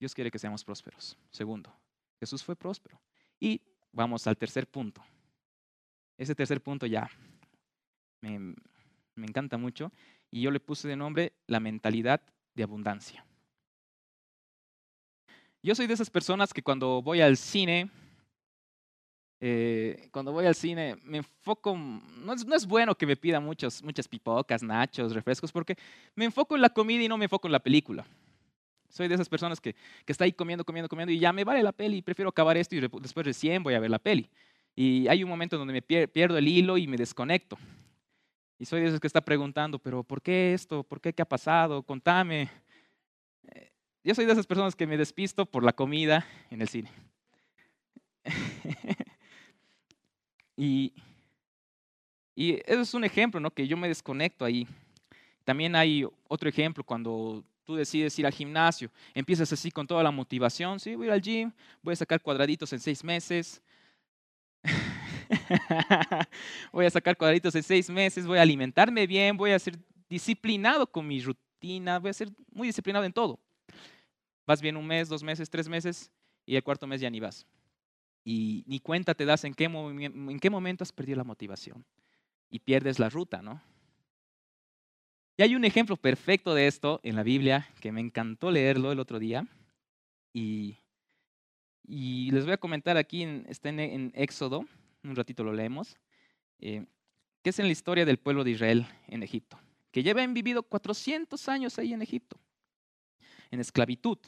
Dios 0.00 0.14
quiere 0.14 0.30
que 0.30 0.38
seamos 0.38 0.64
prósperos. 0.64 1.16
Segundo, 1.30 1.72
Jesús 2.18 2.42
fue 2.42 2.56
próspero. 2.56 3.00
Y 3.38 3.60
vamos 3.92 4.26
al 4.26 4.36
tercer 4.36 4.66
punto. 4.66 5.04
Ese 6.16 6.34
tercer 6.34 6.60
punto 6.60 6.86
ya 6.86 7.08
me, 8.20 8.54
me 9.14 9.26
encanta 9.26 9.58
mucho 9.58 9.92
y 10.30 10.40
yo 10.40 10.50
le 10.50 10.60
puse 10.60 10.88
de 10.88 10.96
nombre 10.96 11.34
la 11.46 11.60
mentalidad 11.60 12.22
de 12.54 12.62
abundancia. 12.62 13.24
Yo 15.62 15.74
soy 15.74 15.86
de 15.86 15.94
esas 15.94 16.10
personas 16.10 16.52
que 16.52 16.62
cuando 16.62 17.02
voy 17.02 17.20
al 17.20 17.36
cine, 17.36 17.90
eh, 19.46 20.08
cuando 20.10 20.32
voy 20.32 20.46
al 20.46 20.54
cine 20.54 20.96
me 21.04 21.18
enfoco, 21.18 21.76
no 21.76 22.32
es, 22.32 22.46
no 22.46 22.56
es, 22.56 22.66
bueno 22.66 22.94
que 22.94 23.04
me 23.04 23.14
pida 23.14 23.40
muchos, 23.40 23.82
muchas 23.82 24.08
pipocas, 24.08 24.62
nachos, 24.62 25.12
refrescos, 25.12 25.52
porque 25.52 25.76
me 26.14 26.24
enfoco 26.24 26.54
en 26.54 26.62
la 26.62 26.70
comida 26.70 27.02
y 27.02 27.08
no 27.08 27.18
me 27.18 27.26
enfoco 27.26 27.46
en 27.46 27.52
la 27.52 27.60
película. 27.60 28.06
Soy 28.88 29.06
de 29.06 29.16
esas 29.16 29.28
personas 29.28 29.60
que, 29.60 29.74
que 30.06 30.12
está 30.12 30.24
ahí 30.24 30.32
comiendo, 30.32 30.64
comiendo, 30.64 30.88
comiendo 30.88 31.12
y 31.12 31.18
ya 31.18 31.30
me 31.30 31.44
vale 31.44 31.62
la 31.62 31.72
peli, 31.72 32.00
prefiero 32.00 32.30
acabar 32.30 32.56
esto 32.56 32.74
y 32.74 32.80
después 32.80 33.26
recién 33.26 33.62
voy 33.62 33.74
a 33.74 33.80
ver 33.80 33.90
la 33.90 33.98
peli. 33.98 34.30
Y 34.74 35.08
hay 35.08 35.22
un 35.22 35.28
momento 35.28 35.58
donde 35.58 35.74
me 35.74 35.82
pierdo 35.82 36.38
el 36.38 36.48
hilo 36.48 36.78
y 36.78 36.86
me 36.86 36.96
desconecto. 36.96 37.58
Y 38.58 38.64
soy 38.64 38.80
de 38.80 38.86
esos 38.86 38.98
que 38.98 39.08
está 39.08 39.20
preguntando, 39.20 39.78
pero 39.78 40.02
¿por 40.04 40.22
qué 40.22 40.54
esto? 40.54 40.84
¿Por 40.84 41.02
qué? 41.02 41.12
¿Qué 41.12 41.20
ha 41.20 41.28
pasado? 41.28 41.82
Contame. 41.82 42.48
Eh, 43.52 43.72
yo 44.04 44.14
soy 44.14 44.24
de 44.24 44.32
esas 44.32 44.46
personas 44.46 44.74
que 44.74 44.86
me 44.86 44.96
despisto 44.96 45.44
por 45.44 45.62
la 45.64 45.74
comida 45.74 46.26
en 46.50 46.62
el 46.62 46.68
cine. 46.68 46.90
y, 50.56 50.92
eso 52.36 52.80
es 52.80 52.94
un 52.94 53.04
ejemplo, 53.04 53.40
¿no? 53.40 53.50
Que 53.50 53.66
yo 53.66 53.76
me 53.76 53.88
desconecto 53.88 54.44
ahí. 54.44 54.66
También 55.44 55.76
hay 55.76 56.06
otro 56.26 56.48
ejemplo 56.48 56.82
cuando 56.82 57.44
tú 57.64 57.76
decides 57.76 58.18
ir 58.18 58.26
al 58.26 58.32
gimnasio, 58.32 58.90
empiezas 59.14 59.52
así 59.52 59.70
con 59.70 59.86
toda 59.86 60.02
la 60.02 60.10
motivación, 60.10 60.78
sí, 60.78 60.94
voy 60.96 61.08
al 61.08 61.20
gym, 61.20 61.50
voy 61.82 61.92
a 61.92 61.96
sacar 61.96 62.20
cuadraditos 62.20 62.72
en 62.74 62.80
seis 62.80 63.02
meses, 63.02 63.62
voy 66.72 66.86
a 66.86 66.90
sacar 66.90 67.16
cuadraditos 67.16 67.54
en 67.54 67.62
seis 67.62 67.88
meses, 67.88 68.26
voy 68.26 68.38
a 68.38 68.42
alimentarme 68.42 69.06
bien, 69.06 69.36
voy 69.36 69.52
a 69.52 69.58
ser 69.58 69.78
disciplinado 70.08 70.86
con 70.86 71.06
mi 71.06 71.20
rutina, 71.22 71.98
voy 71.98 72.10
a 72.10 72.14
ser 72.14 72.28
muy 72.52 72.68
disciplinado 72.68 73.04
en 73.04 73.12
todo. 73.12 73.38
Vas 74.46 74.60
bien 74.60 74.76
un 74.76 74.86
mes, 74.86 75.08
dos 75.08 75.22
meses, 75.22 75.48
tres 75.48 75.68
meses 75.68 76.10
y 76.44 76.56
el 76.56 76.62
cuarto 76.62 76.86
mes 76.86 77.00
ya 77.00 77.08
ni 77.08 77.20
vas. 77.20 77.46
Y 78.24 78.64
ni 78.66 78.80
cuenta 78.80 79.14
te 79.14 79.26
das 79.26 79.44
en 79.44 79.54
qué, 79.54 79.64
en 79.64 80.40
qué 80.40 80.50
momento 80.50 80.82
has 80.82 80.92
perdido 80.92 81.18
la 81.18 81.24
motivación 81.24 81.84
y 82.50 82.60
pierdes 82.60 82.98
la 82.98 83.10
ruta, 83.10 83.42
¿no? 83.42 83.60
Y 85.36 85.42
hay 85.42 85.56
un 85.56 85.64
ejemplo 85.64 85.96
perfecto 85.96 86.54
de 86.54 86.68
esto 86.68 87.00
en 87.02 87.16
la 87.16 87.24
Biblia 87.24 87.68
que 87.80 87.90
me 87.90 88.00
encantó 88.00 88.52
leerlo 88.52 88.92
el 88.92 89.00
otro 89.00 89.18
día. 89.18 89.46
Y, 90.32 90.78
y 91.82 92.30
les 92.30 92.44
voy 92.44 92.54
a 92.54 92.58
comentar 92.58 92.96
aquí, 92.96 93.22
en, 93.22 93.44
está 93.48 93.68
en, 93.68 94.12
Éxodo, 94.14 94.64
un 95.02 95.16
ratito 95.16 95.42
lo 95.42 95.52
leemos, 95.52 95.96
eh, 96.60 96.86
que 97.42 97.50
es 97.50 97.58
en 97.58 97.66
la 97.66 97.72
historia 97.72 98.04
del 98.04 98.18
pueblo 98.18 98.44
de 98.44 98.52
Israel 98.52 98.86
en 99.08 99.22
Egipto, 99.22 99.58
que 99.90 100.02
llevan 100.02 100.34
vivido 100.34 100.62
400 100.62 101.48
años 101.48 101.78
ahí 101.78 101.92
en 101.92 102.02
Egipto, 102.02 102.38
en 103.50 103.58
esclavitud. 103.60 104.18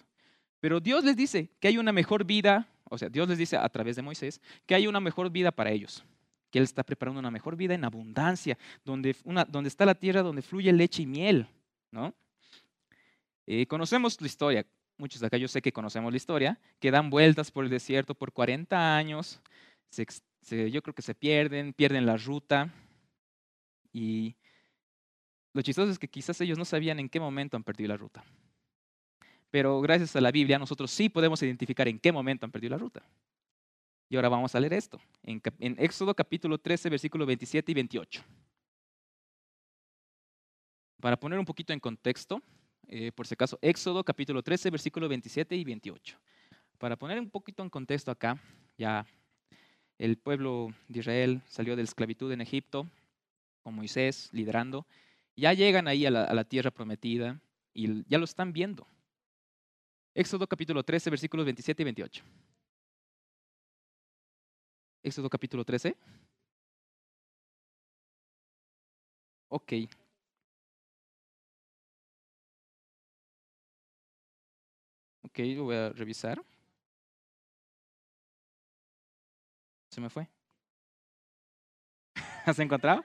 Pero 0.58 0.80
Dios 0.80 1.04
les 1.04 1.16
dice 1.16 1.50
que 1.60 1.68
hay 1.68 1.78
una 1.78 1.92
mejor 1.92 2.24
vida, 2.24 2.68
o 2.88 2.98
sea, 2.98 3.08
Dios 3.08 3.28
les 3.28 3.38
dice 3.38 3.56
a 3.56 3.68
través 3.68 3.96
de 3.96 4.02
Moisés, 4.02 4.40
que 4.66 4.74
hay 4.74 4.86
una 4.86 5.00
mejor 5.00 5.30
vida 5.30 5.50
para 5.52 5.70
ellos 5.70 6.04
que 6.50 6.58
Él 6.58 6.64
está 6.64 6.84
preparando 6.84 7.18
una 7.18 7.30
mejor 7.30 7.56
vida 7.56 7.74
en 7.74 7.84
abundancia, 7.84 8.56
donde, 8.84 9.16
una, 9.24 9.44
donde 9.44 9.68
está 9.68 9.84
la 9.84 9.94
tierra 9.94 10.22
donde 10.22 10.42
fluye 10.42 10.72
leche 10.72 11.02
y 11.02 11.06
miel. 11.06 11.48
¿no? 11.90 12.14
Eh, 13.46 13.66
conocemos 13.66 14.20
la 14.20 14.26
historia, 14.26 14.66
muchos 14.96 15.20
de 15.20 15.26
acá 15.26 15.36
yo 15.36 15.48
sé 15.48 15.60
que 15.62 15.72
conocemos 15.72 16.12
la 16.12 16.16
historia, 16.16 16.58
que 16.80 16.90
dan 16.90 17.10
vueltas 17.10 17.50
por 17.50 17.64
el 17.64 17.70
desierto 17.70 18.14
por 18.14 18.32
40 18.32 18.96
años, 18.96 19.40
yo 20.48 20.82
creo 20.82 20.94
que 20.94 21.02
se 21.02 21.14
pierden, 21.14 21.72
pierden 21.72 22.06
la 22.06 22.16
ruta 22.16 22.72
y 23.92 24.36
lo 25.52 25.62
chistoso 25.62 25.90
es 25.90 25.98
que 25.98 26.08
quizás 26.08 26.40
ellos 26.40 26.58
no 26.58 26.64
sabían 26.64 26.98
en 27.00 27.08
qué 27.08 27.18
momento 27.18 27.56
han 27.56 27.64
perdido 27.64 27.88
la 27.88 27.96
ruta. 27.96 28.24
Pero 29.56 29.80
gracias 29.80 30.14
a 30.14 30.20
la 30.20 30.30
Biblia 30.30 30.58
nosotros 30.58 30.90
sí 30.90 31.08
podemos 31.08 31.42
identificar 31.42 31.88
en 31.88 31.98
qué 31.98 32.12
momento 32.12 32.44
han 32.44 32.52
perdido 32.52 32.72
la 32.72 32.76
ruta. 32.76 33.02
Y 34.06 34.16
ahora 34.16 34.28
vamos 34.28 34.54
a 34.54 34.60
leer 34.60 34.74
esto, 34.74 35.00
en, 35.22 35.40
Éxodo 35.78 36.14
capítulo 36.14 36.58
13, 36.58 36.90
versículos 36.90 37.26
27 37.26 37.72
y 37.72 37.74
28. 37.74 38.22
Para 41.00 41.18
poner 41.18 41.38
un 41.38 41.46
poquito 41.46 41.72
en 41.72 41.80
contexto, 41.80 42.42
eh, 42.86 43.12
por 43.12 43.26
si 43.26 43.32
acaso, 43.32 43.58
Éxodo 43.62 44.04
capítulo 44.04 44.42
13, 44.42 44.68
versículos 44.68 45.08
27 45.08 45.56
y 45.56 45.64
28. 45.64 46.18
Para 46.76 46.96
poner 46.96 47.18
un 47.18 47.30
poquito 47.30 47.62
en 47.62 47.70
contexto 47.70 48.10
acá, 48.10 48.38
ya 48.76 49.06
el 49.96 50.18
pueblo 50.18 50.68
de 50.88 51.00
Israel 51.00 51.40
salió 51.46 51.76
de 51.76 51.82
la 51.82 51.88
esclavitud 51.88 52.30
en 52.30 52.42
Egipto, 52.42 52.86
con 53.62 53.74
Moisés 53.74 54.28
liderando, 54.32 54.86
ya 55.34 55.54
llegan 55.54 55.88
ahí 55.88 56.04
a 56.04 56.10
la, 56.10 56.24
a 56.24 56.34
la 56.34 56.44
tierra 56.44 56.70
prometida 56.70 57.40
y 57.72 58.04
ya 58.06 58.18
lo 58.18 58.26
están 58.26 58.52
viendo. 58.52 58.86
Éxodo 60.22 60.46
capítulo 60.46 60.82
13, 60.82 61.10
versículos 61.10 61.44
27 61.44 61.82
y 61.82 61.84
28. 61.84 62.24
Éxodo 65.02 65.28
capítulo 65.28 65.62
13. 65.62 65.94
Ok. 69.48 69.72
Ok, 75.22 75.38
lo 75.54 75.64
voy 75.64 75.76
a 75.76 75.90
revisar. 75.90 76.42
¿Se 79.90 80.00
me 80.00 80.08
fue? 80.08 80.26
¿Has 82.46 82.58
encontrado? 82.58 83.04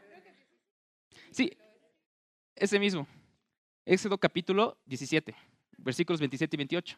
Sí, 1.31 1.51
ese 2.55 2.79
mismo. 2.79 3.05
Éxodo 3.85 4.17
capítulo 4.17 4.77
17, 4.85 5.35
versículos 5.83 6.19
27 6.19 6.55
y 6.55 6.57
28. 6.57 6.97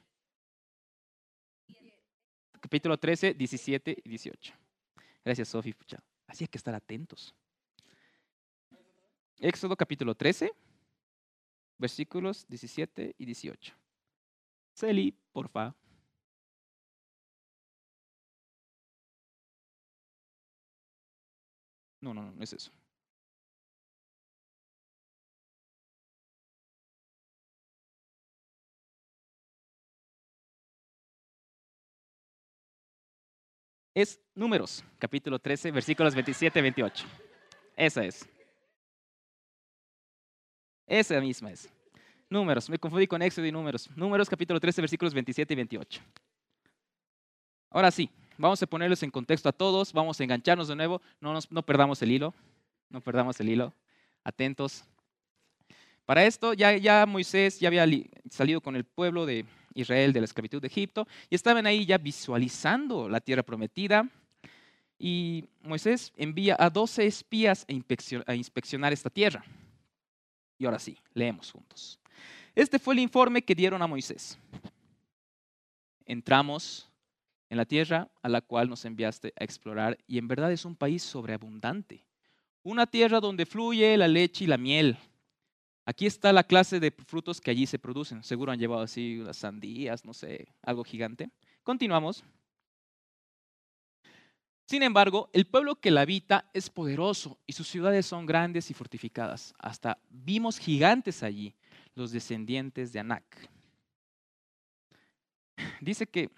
Capítulo 2.60 2.98
13, 2.98 3.34
17 3.34 4.02
y 4.04 4.10
18. 4.10 4.54
Gracias, 5.26 5.50
Sofi. 5.50 5.76
Así 6.28 6.44
hay 6.44 6.48
que 6.48 6.58
estar 6.58 6.74
atentos. 6.74 7.36
Éxodo 9.40 9.76
capítulo 9.76 10.16
13, 10.16 10.54
versículos 11.78 12.48
17 12.48 13.16
y 13.18 13.26
18. 13.26 13.76
Celi, 14.74 15.18
porfa. 15.32 15.76
No, 22.00 22.14
no, 22.14 22.22
no, 22.24 22.32
no 22.32 22.44
es 22.44 22.54
eso. 22.54 22.72
Es 33.94 34.20
Números, 34.36 34.84
capítulo 34.98 35.38
13, 35.40 35.72
versículos 35.72 36.16
27 36.16 36.58
y 36.58 36.62
28. 36.62 37.06
Esa 37.76 38.04
es. 38.04 38.28
Esa 40.88 41.20
misma 41.22 41.52
es. 41.52 41.70
Números, 42.30 42.70
me 42.70 42.80
confundí 42.80 43.06
con 43.06 43.22
Éxodo 43.22 43.46
y 43.46 43.52
Números. 43.52 43.90
Números, 43.96 44.30
capítulo 44.30 44.60
13, 44.60 44.82
versículos 44.82 45.14
27 45.14 45.54
y 45.54 45.56
28. 45.56 46.02
Ahora 47.70 47.92
sí, 47.92 48.10
vamos 48.38 48.62
a 48.62 48.68
ponerlos 48.68 49.04
en 49.04 49.12
contexto 49.12 49.50
a 49.50 49.52
todos, 49.52 49.94
vamos 49.94 50.20
a 50.20 50.24
engancharnos 50.24 50.68
de 50.68 50.76
nuevo, 50.76 51.02
no, 51.20 51.34
nos, 51.34 51.52
no 51.52 51.64
perdamos 51.64 52.02
el 52.02 52.12
hilo, 52.12 52.34
no 52.90 53.02
perdamos 53.02 53.40
el 53.40 53.50
hilo. 53.50 53.74
Atentos. 54.24 54.86
Para 56.06 56.26
esto 56.26 56.54
ya, 56.54 56.76
ya 56.78 57.06
Moisés 57.06 57.60
ya 57.60 57.68
había 57.68 57.86
salido 58.30 58.62
con 58.62 58.76
el 58.76 58.84
pueblo 58.84 59.26
de, 59.26 59.46
Israel 59.76 60.14
de 60.14 60.22
la 60.22 60.26
esclavitud 60.26 60.62
de 60.62 60.68
Egipto 60.68 61.08
y 61.30 61.36
estaban 61.36 61.66
ahí 61.66 61.86
ya 61.86 61.98
visualizando 61.98 63.10
la 63.10 63.20
tierra 63.20 63.44
prometida. 63.44 64.10
Y 64.98 65.46
Moisés 65.62 66.14
envía 66.16 66.56
a 66.60 66.70
12 66.70 67.06
espías 67.06 67.66
a 68.26 68.36
inspeccionar 68.36 68.94
esta 68.94 69.10
tierra. 69.10 69.44
Y 70.58 70.66
ahora 70.66 70.80
sí, 70.80 70.98
leemos 71.14 71.52
juntos. 71.52 72.00
Este 72.56 72.80
fue 72.80 72.94
el 72.94 73.00
informe 73.00 73.42
que 73.42 73.56
dieron 73.56 73.82
a 73.82 73.88
Moisés. 73.88 74.38
Entramos 76.06 76.90
en 77.50 77.58
la 77.58 77.66
tierra 77.66 78.10
a 78.22 78.30
la 78.30 78.42
cual 78.42 78.70
nos 78.70 78.86
enviaste 78.86 79.34
a 79.40 79.44
explorar 79.44 79.98
y 80.08 80.18
en 80.18 80.28
verdad 80.28 80.52
es 80.52 80.66
un 80.66 80.76
país 80.76 81.04
sobreabundante. 81.04 82.06
Una 82.62 82.86
tierra 82.88 83.20
donde 83.20 83.46
fluye 83.46 83.98
la 83.98 84.08
leche 84.08 84.46
y 84.46 84.48
la 84.48 84.58
miel 84.58 84.98
Aquí 85.86 86.06
está 86.06 86.32
la 86.32 86.44
clase 86.44 86.80
de 86.80 86.92
frutos 86.92 87.42
que 87.42 87.52
allí 87.52 87.66
se 87.66 87.80
producen. 87.80 88.24
Seguro 88.24 88.52
han 88.52 88.60
llevado 88.60 88.84
así 88.84 89.20
unas 89.20 89.38
sandías, 89.38 90.06
no 90.06 90.14
sé, 90.14 90.48
algo 90.62 90.84
gigante. 90.84 91.30
Continuamos. 91.64 92.24
Sin 94.66 94.82
embargo, 94.82 95.30
el 95.34 95.46
pueblo 95.46 95.76
que 95.76 95.92
la 95.92 96.02
habita 96.02 96.50
es 96.54 96.70
poderoso 96.70 97.38
y 97.46 97.54
sus 97.54 97.68
ciudades 97.68 98.06
son 98.06 98.26
grandes 98.26 98.72
y 98.72 98.74
fortificadas. 98.74 99.54
Hasta 99.60 100.00
vimos 100.10 100.58
gigantes 100.58 101.22
allí, 101.22 101.54
los 101.96 102.12
descendientes 102.12 102.94
de 102.94 103.00
Anak. 103.00 103.50
Dice 105.82 106.08
que 106.08 106.32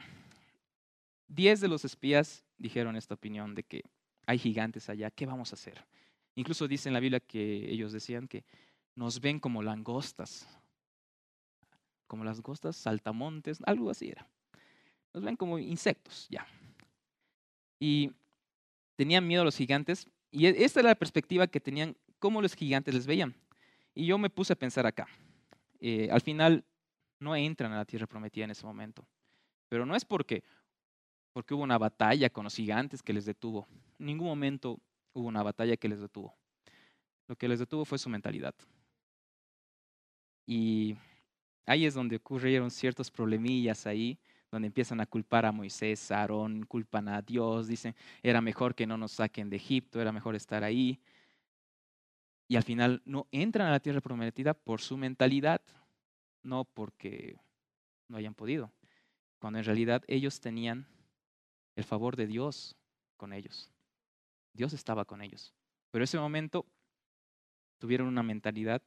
diez 1.28 1.62
de 1.62 1.68
los 1.68 1.86
espías 1.86 2.44
dijeron 2.58 2.96
esta 2.96 3.14
opinión 3.14 3.54
de 3.54 3.64
que 3.64 3.84
hay 4.26 4.40
gigantes 4.40 4.90
allá, 4.90 5.12
¿qué 5.12 5.28
vamos 5.28 5.54
a 5.54 5.56
hacer? 5.56 5.86
Incluso 6.34 6.68
dice 6.68 6.90
en 6.90 6.94
la 6.94 7.00
Biblia 7.00 7.20
que 7.20 7.72
ellos 7.72 7.92
decían 7.92 8.28
que 8.28 8.44
nos 8.96 9.20
ven 9.20 9.40
como 9.40 9.62
langostas, 9.62 10.48
como 12.08 12.24
las 12.24 12.38
langostas, 12.38 12.76
saltamontes, 12.76 13.60
algo 13.66 13.90
así 13.90 14.10
era. 14.10 14.28
Nos 15.14 15.24
ven 15.24 15.36
como 15.36 15.60
insectos, 15.60 16.28
ya. 16.30 16.46
Y 17.80 18.12
tenían 18.96 19.28
miedo 19.28 19.42
a 19.42 19.46
los 19.46 19.58
gigantes, 19.58 20.08
y 20.32 20.48
e, 20.48 20.64
esta 20.64 20.80
era 20.80 20.90
la 20.90 20.96
perspectiva 20.96 21.48
que 21.48 21.60
tenían, 21.60 21.96
cómo 22.20 22.42
los 22.42 22.56
gigantes 22.56 22.94
les 22.94 23.06
veían. 23.06 23.36
Y 23.94 24.06
yo 24.06 24.18
me 24.18 24.30
puse 24.30 24.54
a 24.54 24.58
pensar 24.58 24.86
acá. 24.86 25.08
Eh, 25.80 26.10
al 26.12 26.22
final 26.22 26.66
no 27.20 27.36
entran 27.36 27.72
a 27.74 27.78
la 27.78 27.86
tierra 27.86 28.08
prometida 28.08 28.46
en 28.46 28.52
ese 28.52 28.66
momento, 28.66 29.06
pero 29.70 29.86
no 29.86 29.96
es 29.96 30.06
porque, 30.06 30.44
porque 31.34 31.54
hubo 31.54 31.64
una 31.64 31.78
batalla 31.78 32.30
con 32.30 32.46
los 32.46 32.56
gigantes 32.56 33.04
que 33.04 33.14
les 33.14 33.26
detuvo. 33.26 33.68
En 34.00 34.08
ningún 34.08 34.28
momento 34.28 34.80
hubo 35.14 35.28
una 35.28 35.44
batalla 35.44 35.78
que 35.78 35.88
les 35.90 36.00
detuvo. 36.00 36.36
Lo 37.28 37.36
que 37.36 37.48
les 37.48 37.60
detuvo 37.60 37.86
fue 37.86 37.98
su 37.98 38.10
mentalidad. 38.10 38.54
Y 40.46 40.96
ahí 41.66 41.86
es 41.86 41.94
donde 41.94 42.18
ocurrieron 42.18 42.70
ciertos 42.72 43.10
problemillas 43.10 43.88
ahí, 43.88 44.20
donde 44.52 44.68
empiezan 44.68 45.02
a 45.02 45.06
culpar 45.06 45.46
a 45.46 45.52
Moisés, 45.52 46.12
a 46.12 46.22
Aarón, 46.22 46.64
culpan 46.66 47.08
a 47.08 47.22
Dios, 47.22 47.68
dicen, 47.68 47.96
era 48.24 48.42
mejor 48.42 48.76
que 48.76 48.88
no 48.88 48.98
nos 48.98 49.14
saquen 49.14 49.50
de 49.50 49.58
Egipto, 49.58 50.00
era 50.00 50.12
mejor 50.12 50.36
estar 50.36 50.64
ahí. 50.64 51.00
Y 52.48 52.56
al 52.56 52.64
final 52.64 53.02
no 53.06 53.28
entran 53.32 53.68
a 53.68 53.72
la 53.72 53.80
tierra 53.80 54.02
prometida 54.02 54.54
por 54.54 54.82
su 54.82 54.98
mentalidad, 54.98 55.62
no 56.44 56.64
porque 56.64 57.38
no 58.08 58.18
hayan 58.18 58.36
podido, 58.36 58.72
cuando 59.40 59.60
en 59.60 59.66
realidad 59.66 60.04
ellos 60.08 60.40
tenían 60.40 60.88
el 61.76 61.84
favor 61.84 62.16
de 62.16 62.28
Dios 62.28 62.76
con 63.18 63.34
ellos. 63.34 63.70
Dios 64.54 64.74
estaba 64.74 65.06
con 65.06 65.22
ellos. 65.22 65.54
Pero 65.92 66.04
ese 66.04 66.18
momento 66.18 66.66
tuvieron 67.78 68.08
una 68.08 68.24
mentalidad 68.24 68.82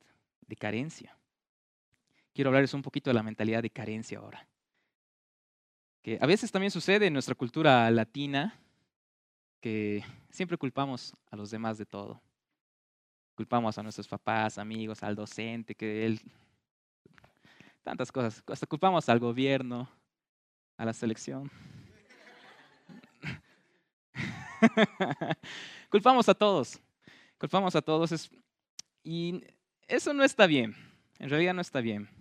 de 0.46 0.56
carencia. 0.56 1.16
Quiero 2.38 2.50
hablarles 2.50 2.72
un 2.72 2.82
poquito 2.82 3.10
de 3.10 3.14
la 3.14 3.24
mentalidad 3.24 3.64
de 3.64 3.70
carencia 3.70 4.18
ahora. 4.18 4.46
Que 6.00 6.18
a 6.20 6.26
veces 6.26 6.52
también 6.52 6.70
sucede 6.70 7.06
en 7.08 7.12
nuestra 7.12 7.34
cultura 7.34 7.90
latina 7.90 8.60
que 9.60 10.04
siempre 10.30 10.56
culpamos 10.56 11.16
a 11.32 11.34
los 11.34 11.50
demás 11.50 11.78
de 11.78 11.86
todo. 11.86 12.22
Culpamos 13.34 13.76
a 13.76 13.82
nuestros 13.82 14.06
papás, 14.06 14.56
amigos, 14.56 15.02
al 15.02 15.16
docente, 15.16 15.74
que 15.74 16.06
él... 16.06 16.20
Tantas 17.82 18.12
cosas. 18.12 18.40
Hasta 18.46 18.68
culpamos 18.68 19.08
al 19.08 19.18
gobierno, 19.18 19.90
a 20.76 20.84
la 20.84 20.92
selección. 20.92 21.50
culpamos 25.90 26.28
a 26.28 26.34
todos. 26.34 26.78
Culpamos 27.36 27.74
a 27.74 27.82
todos. 27.82 28.30
Y 29.02 29.42
eso 29.88 30.14
no 30.14 30.22
está 30.22 30.46
bien. 30.46 30.76
En 31.18 31.30
realidad 31.30 31.52
no 31.52 31.62
está 31.62 31.80
bien. 31.80 32.16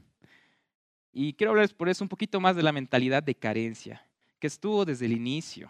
Y 1.19 1.33
quiero 1.33 1.49
hablarles 1.49 1.73
por 1.73 1.89
eso 1.89 2.03
un 2.03 2.09
poquito 2.09 2.39
más 2.39 2.55
de 2.55 2.61
la 2.61 2.71
mentalidad 2.71 3.23
de 3.23 3.33
carencia, 3.33 4.05
que 4.37 4.45
estuvo 4.45 4.85
desde 4.85 5.07
el 5.07 5.13
inicio, 5.13 5.67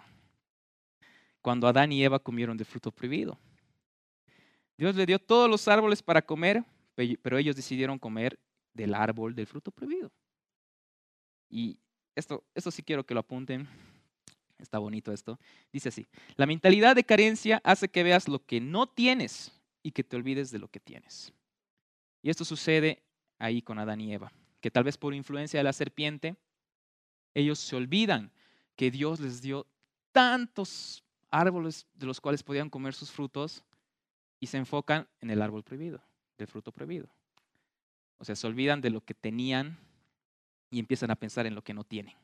cuando 1.41 1.69
Adán 1.69 1.93
y 1.93 2.03
Eva 2.03 2.19
comieron 2.19 2.57
del 2.57 2.65
fruto 2.65 2.91
prohibido. 2.91 3.39
Dios 4.77 4.93
le 4.97 5.05
dio 5.05 5.17
todos 5.19 5.49
los 5.49 5.65
árboles 5.69 6.03
para 6.03 6.21
comer, 6.21 6.65
pero 7.21 7.37
ellos 7.37 7.55
decidieron 7.55 7.97
comer 7.97 8.37
del 8.73 8.93
árbol 8.93 9.35
del 9.35 9.47
fruto 9.47 9.71
prohibido. 9.71 10.11
Y 11.49 11.79
esto, 12.13 12.43
esto 12.53 12.69
sí 12.69 12.83
quiero 12.83 13.05
que 13.05 13.13
lo 13.13 13.21
apunten. 13.21 13.69
Está 14.59 14.79
bonito 14.79 15.13
esto. 15.13 15.39
Dice 15.71 15.87
así, 15.87 16.05
la 16.35 16.45
mentalidad 16.45 16.93
de 16.93 17.05
carencia 17.05 17.61
hace 17.63 17.87
que 17.87 18.03
veas 18.03 18.27
lo 18.27 18.45
que 18.45 18.59
no 18.59 18.85
tienes 18.85 19.53
y 19.81 19.91
que 19.91 20.03
te 20.03 20.17
olvides 20.17 20.51
de 20.51 20.59
lo 20.59 20.67
que 20.67 20.81
tienes. 20.81 21.31
Y 22.21 22.31
esto 22.31 22.43
sucede 22.43 23.01
ahí 23.39 23.61
con 23.61 23.79
Adán 23.79 24.01
y 24.01 24.13
Eva, 24.13 24.29
que 24.61 24.71
tal 24.71 24.83
vez 24.83 24.97
por 24.97 25.13
influencia 25.13 25.59
de 25.59 25.63
la 25.63 25.73
serpiente, 25.73 26.35
ellos 27.33 27.59
se 27.59 27.75
olvidan 27.75 28.31
que 28.75 28.91
Dios 28.91 29.19
les 29.19 29.41
dio 29.41 29.67
tantos 30.11 31.03
árboles 31.29 31.85
de 31.93 32.05
los 32.05 32.21
cuales 32.21 32.43
podían 32.43 32.69
comer 32.69 32.93
sus 32.93 33.11
frutos 33.11 33.63
y 34.39 34.47
se 34.47 34.57
enfocan 34.57 35.07
en 35.19 35.29
el 35.29 35.41
árbol 35.41 35.63
prohibido, 35.63 36.01
del 36.37 36.47
fruto 36.47 36.71
prohibido. 36.71 37.09
O 38.17 38.25
sea, 38.25 38.35
se 38.35 38.47
olvidan 38.47 38.81
de 38.81 38.89
lo 38.89 39.01
que 39.01 39.13
tenían 39.13 39.77
y 40.69 40.79
empiezan 40.79 41.11
a 41.11 41.15
pensar 41.15 41.45
en 41.45 41.55
lo 41.55 41.63
que 41.63 41.73
no 41.73 41.83
tienen. 41.83 42.15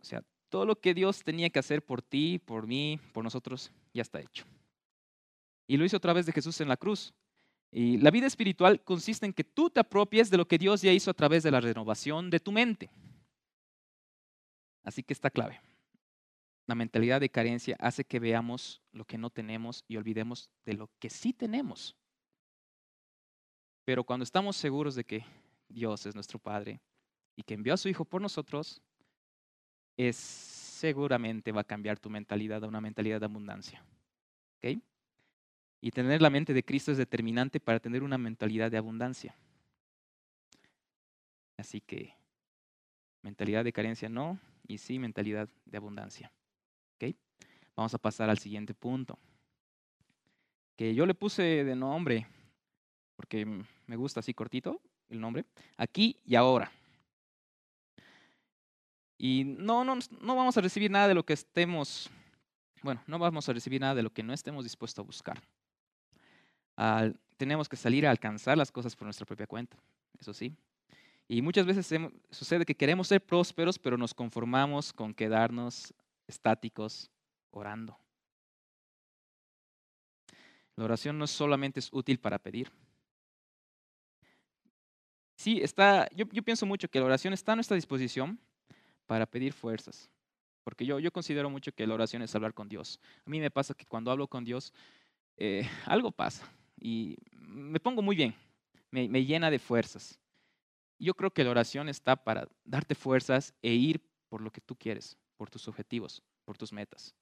O 0.00 0.04
sea, 0.04 0.22
todo 0.48 0.64
lo 0.64 0.80
que 0.80 0.94
Dios 0.94 1.22
tenía 1.22 1.50
que 1.50 1.58
hacer 1.58 1.84
por 1.84 2.02
ti, 2.02 2.38
por 2.38 2.66
mí, 2.66 3.00
por 3.12 3.24
nosotros, 3.24 3.72
ya 3.92 4.02
está 4.02 4.20
hecho. 4.20 4.44
Y 5.66 5.76
lo 5.76 5.84
hizo 5.84 5.96
a 5.96 6.00
través 6.00 6.26
de 6.26 6.32
Jesús 6.32 6.60
en 6.60 6.68
la 6.68 6.76
cruz. 6.76 7.12
Y 7.70 7.98
la 7.98 8.10
vida 8.10 8.26
espiritual 8.26 8.82
consiste 8.82 9.26
en 9.26 9.32
que 9.32 9.44
tú 9.44 9.70
te 9.70 9.80
apropies 9.80 10.30
de 10.30 10.36
lo 10.36 10.46
que 10.46 10.58
Dios 10.58 10.82
ya 10.82 10.92
hizo 10.92 11.10
a 11.10 11.14
través 11.14 11.42
de 11.42 11.50
la 11.50 11.60
renovación 11.60 12.30
de 12.30 12.40
tu 12.40 12.52
mente. 12.52 12.90
Así 14.82 15.02
que 15.02 15.12
está 15.12 15.30
clave. 15.30 15.60
La 16.66 16.74
mentalidad 16.74 17.20
de 17.20 17.28
carencia 17.28 17.76
hace 17.80 18.04
que 18.04 18.18
veamos 18.18 18.82
lo 18.92 19.04
que 19.04 19.18
no 19.18 19.30
tenemos 19.30 19.84
y 19.88 19.96
olvidemos 19.96 20.50
de 20.64 20.74
lo 20.74 20.90
que 20.98 21.10
sí 21.10 21.32
tenemos. 21.32 21.96
Pero 23.84 24.04
cuando 24.04 24.24
estamos 24.24 24.56
seguros 24.56 24.94
de 24.94 25.04
que 25.04 25.24
Dios 25.68 26.06
es 26.06 26.14
nuestro 26.14 26.38
Padre 26.38 26.80
y 27.36 27.42
que 27.42 27.54
envió 27.54 27.74
a 27.74 27.76
su 27.76 27.88
Hijo 27.88 28.04
por 28.04 28.20
nosotros, 28.20 28.82
es 29.96 30.16
seguramente 30.16 31.52
va 31.52 31.62
a 31.62 31.64
cambiar 31.64 31.98
tu 31.98 32.10
mentalidad 32.10 32.62
a 32.64 32.68
una 32.68 32.80
mentalidad 32.80 33.20
de 33.20 33.26
abundancia. 33.26 33.84
¿Okay? 34.58 34.80
Y 35.80 35.90
tener 35.90 36.22
la 36.22 36.30
mente 36.30 36.54
de 36.54 36.64
Cristo 36.64 36.92
es 36.92 36.98
determinante 36.98 37.60
para 37.60 37.80
tener 37.80 38.02
una 38.02 38.18
mentalidad 38.18 38.70
de 38.70 38.78
abundancia. 38.78 39.36
Así 41.56 41.80
que 41.80 42.14
mentalidad 43.22 43.64
de 43.64 43.72
carencia 43.72 44.08
no, 44.08 44.38
y 44.66 44.78
sí 44.78 44.98
mentalidad 44.98 45.48
de 45.64 45.76
abundancia. 45.76 46.32
¿Okay? 46.94 47.16
Vamos 47.74 47.94
a 47.94 47.98
pasar 47.98 48.30
al 48.30 48.38
siguiente 48.38 48.74
punto. 48.74 49.18
Que 50.76 50.94
yo 50.94 51.06
le 51.06 51.14
puse 51.14 51.42
de 51.42 51.76
nombre, 51.76 52.26
porque 53.16 53.46
me 53.86 53.96
gusta 53.96 54.20
así 54.20 54.34
cortito 54.34 54.80
el 55.08 55.20
nombre, 55.20 55.44
aquí 55.76 56.20
y 56.24 56.34
ahora. 56.34 56.70
Y 59.18 59.44
no, 59.44 59.84
no, 59.84 59.98
no 60.20 60.36
vamos 60.36 60.56
a 60.58 60.60
recibir 60.60 60.90
nada 60.90 61.08
de 61.08 61.14
lo 61.14 61.24
que 61.24 61.32
estemos, 61.32 62.10
bueno, 62.82 63.02
no 63.06 63.18
vamos 63.18 63.48
a 63.48 63.52
recibir 63.52 63.80
nada 63.80 63.94
de 63.94 64.02
lo 64.02 64.12
que 64.12 64.22
no 64.22 64.34
estemos 64.34 64.64
dispuestos 64.64 65.02
a 65.02 65.06
buscar 65.06 65.42
tenemos 67.36 67.68
que 67.68 67.76
salir 67.76 68.06
a 68.06 68.10
alcanzar 68.10 68.56
las 68.56 68.70
cosas 68.70 68.94
por 68.94 69.06
nuestra 69.06 69.26
propia 69.26 69.46
cuenta, 69.46 69.76
eso 70.18 70.32
sí. 70.32 70.54
Y 71.28 71.42
muchas 71.42 71.66
veces 71.66 71.92
sucede 72.30 72.64
que 72.64 72.74
queremos 72.74 73.08
ser 73.08 73.20
prósperos, 73.20 73.78
pero 73.78 73.98
nos 73.98 74.14
conformamos 74.14 74.92
con 74.92 75.12
quedarnos 75.12 75.92
estáticos 76.26 77.10
orando. 77.50 77.98
La 80.76 80.84
oración 80.84 81.18
no 81.18 81.26
solamente 81.26 81.80
es 81.80 81.88
útil 81.92 82.18
para 82.18 82.38
pedir. 82.38 82.70
Sí, 85.34 85.60
está, 85.60 86.08
yo, 86.14 86.26
yo, 86.30 86.42
pienso 86.42 86.64
mucho 86.64 86.88
que 86.88 86.98
la 86.98 87.06
oración 87.06 87.32
está 87.32 87.52
a 87.52 87.56
nuestra 87.56 87.74
disposición 87.74 88.38
para 89.06 89.26
pedir 89.26 89.52
fuerzas. 89.52 90.10
Porque 90.62 90.86
yo, 90.86 90.98
yo 90.98 91.12
considero 91.12 91.50
mucho 91.50 91.72
que 91.72 91.86
la 91.86 91.94
oración 91.94 92.22
es 92.22 92.34
hablar 92.34 92.54
con 92.54 92.68
Dios. 92.68 93.00
A 93.24 93.30
mí 93.30 93.40
me 93.40 93.50
pasa 93.50 93.74
que 93.74 93.84
cuando 93.84 94.10
hablo 94.10 94.28
con 94.28 94.44
Dios, 94.44 94.72
eh, 95.36 95.68
algo 95.86 96.12
pasa 96.12 96.50
y 96.78 97.16
me 97.32 97.80
pongo 97.80 98.02
muy 98.02 98.16
bien, 98.16 98.34
me, 98.90 99.24
llena 99.24 99.50
de 99.50 99.58
fuerzas. 99.58 100.18
Yo 100.98 101.14
creo 101.14 101.30
que 101.30 101.44
la 101.44 101.50
oración 101.50 101.88
está 101.88 102.16
para 102.16 102.48
darte 102.64 102.94
fuerzas 102.94 103.54
e 103.62 103.74
ir 103.74 104.00
por 104.28 104.40
lo 104.40 104.50
que 104.50 104.60
tú 104.60 104.76
quieres, 104.76 105.16
por 105.36 105.50
tus 105.50 105.68
objetivos, 105.68 106.22
por 106.44 106.56
tus 106.56 106.72
metas. 106.72 107.14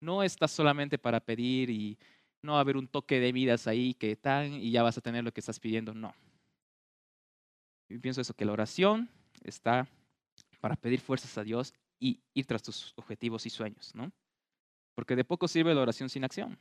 No 0.00 0.22
está 0.22 0.46
solamente 0.46 0.98
para 0.98 1.20
pedir 1.20 1.70
y 1.70 1.98
no 2.42 2.58
haber 2.58 2.76
un 2.76 2.86
toque 2.86 3.18
de 3.18 3.32
vidas 3.32 3.66
ahí 3.66 3.94
que 3.94 4.12
están 4.12 4.52
y 4.52 4.70
ya 4.70 4.82
vas 4.82 4.96
a 4.96 5.00
tener 5.00 5.24
lo 5.24 5.32
que 5.32 5.40
estás 5.40 5.58
pidiendo. 5.58 5.92
No. 5.92 6.14
Yo 7.88 8.00
pienso 8.00 8.20
eso, 8.20 8.34
que 8.34 8.44
la 8.44 8.52
oración 8.52 9.08
está 9.42 9.88
para 10.60 10.76
pedir 10.76 11.00
fuerzas 11.00 11.36
a 11.38 11.42
Dios 11.42 11.74
y 11.98 12.20
ir 12.34 12.46
tras 12.46 12.62
tus 12.62 12.92
objetivos 12.96 13.44
y 13.46 13.50
sueños, 13.50 13.94
¿no? 13.94 14.12
Porque 14.94 15.16
de 15.16 15.24
poco 15.24 15.48
sirve 15.48 15.74
la 15.74 15.82
oración 15.82 16.08
sin 16.08 16.24
acción. 16.24 16.58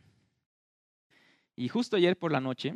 Y 1.59 1.69
justo 1.69 1.95
ayer 1.95 2.15
por 2.15 2.31
la 2.31 2.39
noche 2.39 2.75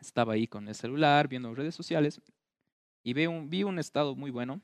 estaba 0.00 0.32
ahí 0.32 0.46
con 0.46 0.66
el 0.66 0.74
celular 0.74 1.28
viendo 1.28 1.54
redes 1.54 1.74
sociales 1.74 2.22
y 3.02 3.12
vi 3.12 3.26
un, 3.26 3.50
vi 3.50 3.62
un 3.62 3.78
estado 3.78 4.16
muy 4.16 4.30
bueno, 4.30 4.62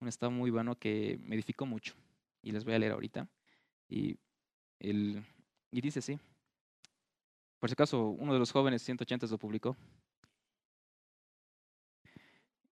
un 0.00 0.08
estado 0.08 0.30
muy 0.30 0.50
bueno 0.50 0.78
que 0.78 1.18
me 1.22 1.34
edificó 1.34 1.64
mucho. 1.64 1.94
Y 2.42 2.52
les 2.52 2.64
voy 2.64 2.74
a 2.74 2.78
leer 2.78 2.92
ahorita. 2.92 3.26
Y, 3.88 4.18
el, 4.78 5.24
y 5.70 5.80
dice 5.80 6.00
así. 6.00 6.18
Por 7.58 7.70
si 7.70 7.72
acaso, 7.72 8.10
uno 8.10 8.34
de 8.34 8.38
los 8.40 8.52
jóvenes 8.52 8.82
180 8.82 9.26
lo 9.28 9.38
publicó. 9.38 9.74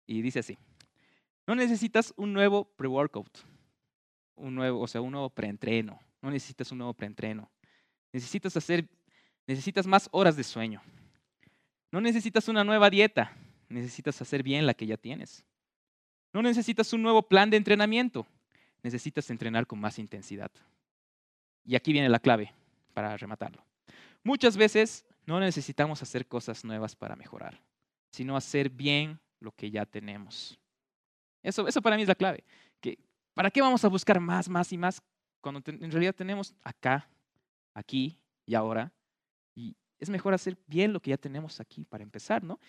Y 0.07 0.21
dice 0.21 0.39
así. 0.39 0.57
No 1.45 1.55
necesitas 1.55 2.13
un 2.15 2.31
nuevo 2.31 2.63
pre-workout. 2.77 3.39
Un 4.35 4.55
nuevo, 4.55 4.79
o 4.79 4.87
sea, 4.87 5.01
un 5.01 5.11
nuevo 5.11 5.29
preentreno. 5.29 5.99
No 6.21 6.31
necesitas 6.31 6.71
un 6.71 6.77
nuevo 6.77 6.93
preentreno. 6.93 7.51
Necesitas 8.13 8.55
hacer 8.55 8.87
necesitas 9.49 9.87
más 9.87 10.07
horas 10.11 10.35
de 10.35 10.43
sueño. 10.43 10.79
No 11.91 11.99
necesitas 11.99 12.47
una 12.49 12.63
nueva 12.63 12.91
dieta, 12.91 13.35
necesitas 13.67 14.21
hacer 14.21 14.43
bien 14.43 14.67
la 14.67 14.75
que 14.75 14.85
ya 14.85 14.95
tienes. 14.95 15.43
No 16.31 16.43
necesitas 16.43 16.93
un 16.93 17.01
nuevo 17.01 17.23
plan 17.23 17.49
de 17.49 17.57
entrenamiento, 17.57 18.27
necesitas 18.83 19.27
entrenar 19.31 19.65
con 19.65 19.79
más 19.79 19.97
intensidad. 19.97 20.51
Y 21.65 21.75
aquí 21.75 21.91
viene 21.91 22.09
la 22.09 22.19
clave 22.19 22.53
para 22.93 23.17
rematarlo. 23.17 23.65
Muchas 24.23 24.55
veces 24.55 25.03
no 25.25 25.39
necesitamos 25.39 26.03
hacer 26.03 26.27
cosas 26.27 26.63
nuevas 26.63 26.95
para 26.95 27.15
mejorar, 27.15 27.59
sino 28.11 28.37
hacer 28.37 28.69
bien 28.69 29.19
lo 29.39 29.51
que 29.51 29.71
ya 29.71 29.83
tenemos. 29.87 30.59
Eso, 31.41 31.67
eso 31.67 31.81
para 31.81 31.95
mí 31.95 32.03
es 32.03 32.07
la 32.07 32.13
clave. 32.13 32.43
¿Para 33.33 33.49
qué 33.49 33.61
vamos 33.61 33.83
a 33.83 33.87
buscar 33.87 34.19
más, 34.19 34.47
más 34.47 34.71
y 34.71 34.77
más 34.77 35.01
cuando 35.41 35.59
en 35.65 35.89
realidad 35.89 36.13
tenemos 36.13 36.53
acá, 36.63 37.09
aquí 37.73 38.19
y 38.45 38.53
ahora 38.53 38.91
es 39.99 40.09
mejor 40.09 40.33
hacer 40.33 40.57
bien 40.67 40.93
lo 40.93 41.01
que 41.01 41.09
ya 41.11 41.17
tenemos 41.17 41.59
aquí 41.59 41.83
para 41.83 42.03
empezar, 42.03 42.43
¿no? 42.43 42.59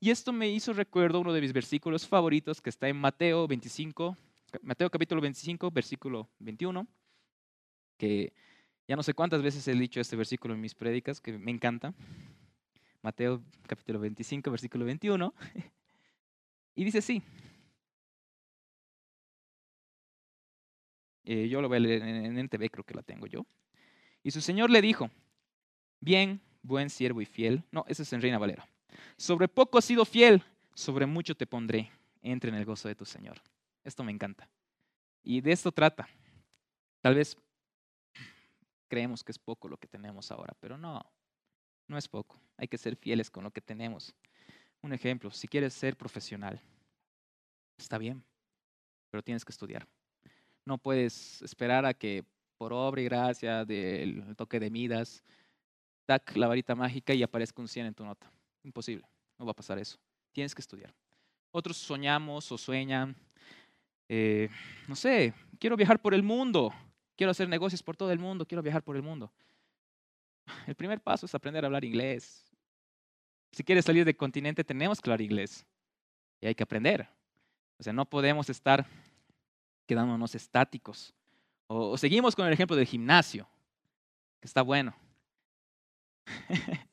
Y 0.00 0.10
esto 0.10 0.32
me 0.32 0.48
hizo 0.48 0.72
recuerdo 0.72 1.20
uno 1.20 1.32
de 1.32 1.40
mis 1.40 1.52
versículos 1.52 2.06
favoritos 2.06 2.60
que 2.60 2.70
está 2.70 2.88
en 2.88 2.96
Mateo 2.96 3.46
25, 3.46 4.16
Mateo 4.62 4.90
capítulo 4.90 5.20
25, 5.20 5.70
versículo 5.70 6.28
21, 6.38 6.86
que 7.98 8.32
ya 8.86 8.96
no 8.96 9.02
sé 9.02 9.12
cuántas 9.12 9.42
veces 9.42 9.68
he 9.68 9.74
dicho 9.74 10.00
este 10.00 10.16
versículo 10.16 10.54
en 10.54 10.60
mis 10.60 10.74
prédicas, 10.74 11.20
que 11.20 11.36
me 11.36 11.50
encanta. 11.50 11.92
Mateo 13.02 13.42
capítulo 13.66 14.00
25, 14.00 14.50
versículo 14.50 14.84
21. 14.84 15.34
Y 16.74 16.84
dice 16.84 16.98
así. 16.98 17.20
Eh, 21.24 21.48
yo 21.48 21.60
lo 21.60 21.68
voy 21.68 21.78
a 21.78 21.80
leer 21.80 22.02
en 22.02 22.38
NTV, 22.38 22.70
creo 22.70 22.84
que 22.84 22.94
la 22.94 23.02
tengo 23.02 23.26
yo. 23.26 23.44
Y 24.22 24.30
su 24.30 24.40
señor 24.40 24.70
le 24.70 24.80
dijo, 24.80 25.10
bien, 26.00 26.40
buen 26.62 26.90
siervo 26.90 27.20
y 27.20 27.26
fiel. 27.26 27.62
No, 27.70 27.84
ese 27.88 28.02
es 28.02 28.12
en 28.12 28.22
Reina 28.22 28.38
Valera. 28.38 28.68
Sobre 29.16 29.48
poco 29.48 29.78
has 29.78 29.84
sido 29.84 30.04
fiel, 30.04 30.42
sobre 30.74 31.06
mucho 31.06 31.34
te 31.34 31.46
pondré. 31.46 31.90
Entre 32.22 32.50
en 32.50 32.56
el 32.56 32.64
gozo 32.64 32.88
de 32.88 32.94
tu 32.94 33.04
Señor. 33.04 33.40
Esto 33.84 34.02
me 34.02 34.12
encanta. 34.12 34.48
Y 35.22 35.40
de 35.40 35.52
esto 35.52 35.70
trata. 35.70 36.08
Tal 37.00 37.14
vez 37.14 37.36
creemos 38.88 39.22
que 39.22 39.32
es 39.32 39.38
poco 39.38 39.68
lo 39.68 39.76
que 39.76 39.86
tenemos 39.86 40.30
ahora, 40.32 40.54
pero 40.60 40.76
no, 40.76 41.00
no 41.86 41.96
es 41.96 42.08
poco. 42.08 42.40
Hay 42.56 42.66
que 42.66 42.78
ser 42.78 42.96
fieles 42.96 43.30
con 43.30 43.44
lo 43.44 43.50
que 43.50 43.60
tenemos. 43.60 44.14
Un 44.82 44.92
ejemplo, 44.92 45.30
si 45.30 45.46
quieres 45.46 45.74
ser 45.74 45.96
profesional, 45.96 46.60
está 47.76 47.98
bien, 47.98 48.22
pero 49.10 49.22
tienes 49.22 49.44
que 49.44 49.52
estudiar. 49.52 49.86
No 50.64 50.78
puedes 50.78 51.40
esperar 51.42 51.86
a 51.86 51.94
que 51.94 52.24
por 52.56 52.72
obra 52.72 53.00
y 53.00 53.04
gracia 53.04 53.64
del 53.64 54.34
toque 54.36 54.58
de 54.58 54.70
Midas, 54.70 55.22
tac, 56.08 56.34
la 56.36 56.46
varita 56.46 56.74
mágica 56.74 57.12
y 57.12 57.22
aparezca 57.22 57.60
un 57.60 57.68
100 57.68 57.86
en 57.86 57.94
tu 57.94 58.02
nota. 58.02 58.32
Imposible, 58.64 59.06
no 59.38 59.44
va 59.44 59.50
a 59.50 59.54
pasar 59.54 59.78
eso. 59.78 59.98
Tienes 60.32 60.54
que 60.54 60.62
estudiar. 60.62 60.94
Otros 61.50 61.76
soñamos 61.76 62.50
o 62.50 62.56
sueñan, 62.56 63.14
eh, 64.08 64.48
no 64.86 64.96
sé, 64.96 65.34
quiero 65.58 65.76
viajar 65.76 66.00
por 66.00 66.14
el 66.14 66.22
mundo, 66.22 66.72
quiero 67.14 67.30
hacer 67.30 67.46
negocios 67.46 67.82
por 67.82 67.94
todo 67.94 68.10
el 68.10 68.18
mundo, 68.18 68.46
quiero 68.46 68.62
viajar 68.62 68.82
por 68.82 68.96
el 68.96 69.02
mundo. 69.02 69.30
El 70.66 70.74
primer 70.74 70.98
paso 70.98 71.26
es 71.26 71.34
aprender 71.34 71.62
a 71.62 71.66
hablar 71.66 71.84
inglés. 71.84 72.50
Si 73.52 73.62
quieres 73.62 73.84
salir 73.84 74.06
del 74.06 74.16
continente, 74.16 74.64
tenemos 74.64 75.00
que 75.00 75.10
hablar 75.10 75.20
inglés. 75.20 75.66
Y 76.40 76.46
hay 76.46 76.54
que 76.54 76.62
aprender. 76.62 77.06
O 77.78 77.82
sea, 77.82 77.92
no 77.92 78.06
podemos 78.06 78.48
estar 78.48 78.86
quedándonos 79.86 80.34
estáticos. 80.34 81.12
O, 81.66 81.90
o 81.90 81.98
seguimos 81.98 82.34
con 82.34 82.46
el 82.46 82.52
ejemplo 82.54 82.76
del 82.76 82.86
gimnasio, 82.86 83.46
que 84.40 84.46
está 84.46 84.62
bueno. 84.62 84.94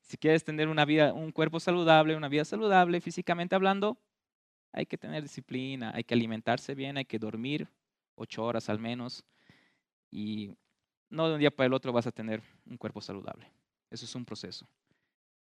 si 0.00 0.16
quieres 0.16 0.44
tener 0.44 0.68
una 0.68 0.84
vida, 0.84 1.12
un 1.12 1.32
cuerpo 1.32 1.60
saludable, 1.60 2.16
una 2.16 2.28
vida 2.28 2.44
saludable 2.44 3.00
físicamente 3.00 3.54
hablando, 3.54 3.98
hay 4.72 4.86
que 4.86 4.98
tener 4.98 5.22
disciplina, 5.22 5.92
hay 5.94 6.04
que 6.04 6.14
alimentarse 6.14 6.74
bien, 6.74 6.96
hay 6.96 7.04
que 7.04 7.18
dormir 7.18 7.68
ocho 8.14 8.44
horas 8.44 8.68
al 8.68 8.78
menos. 8.78 9.24
Y 10.10 10.56
no 11.08 11.28
de 11.28 11.34
un 11.34 11.40
día 11.40 11.50
para 11.50 11.66
el 11.66 11.74
otro 11.74 11.92
vas 11.92 12.06
a 12.06 12.12
tener 12.12 12.42
un 12.66 12.76
cuerpo 12.76 13.00
saludable. 13.00 13.50
Eso 13.90 14.04
es 14.04 14.14
un 14.14 14.24
proceso. 14.24 14.66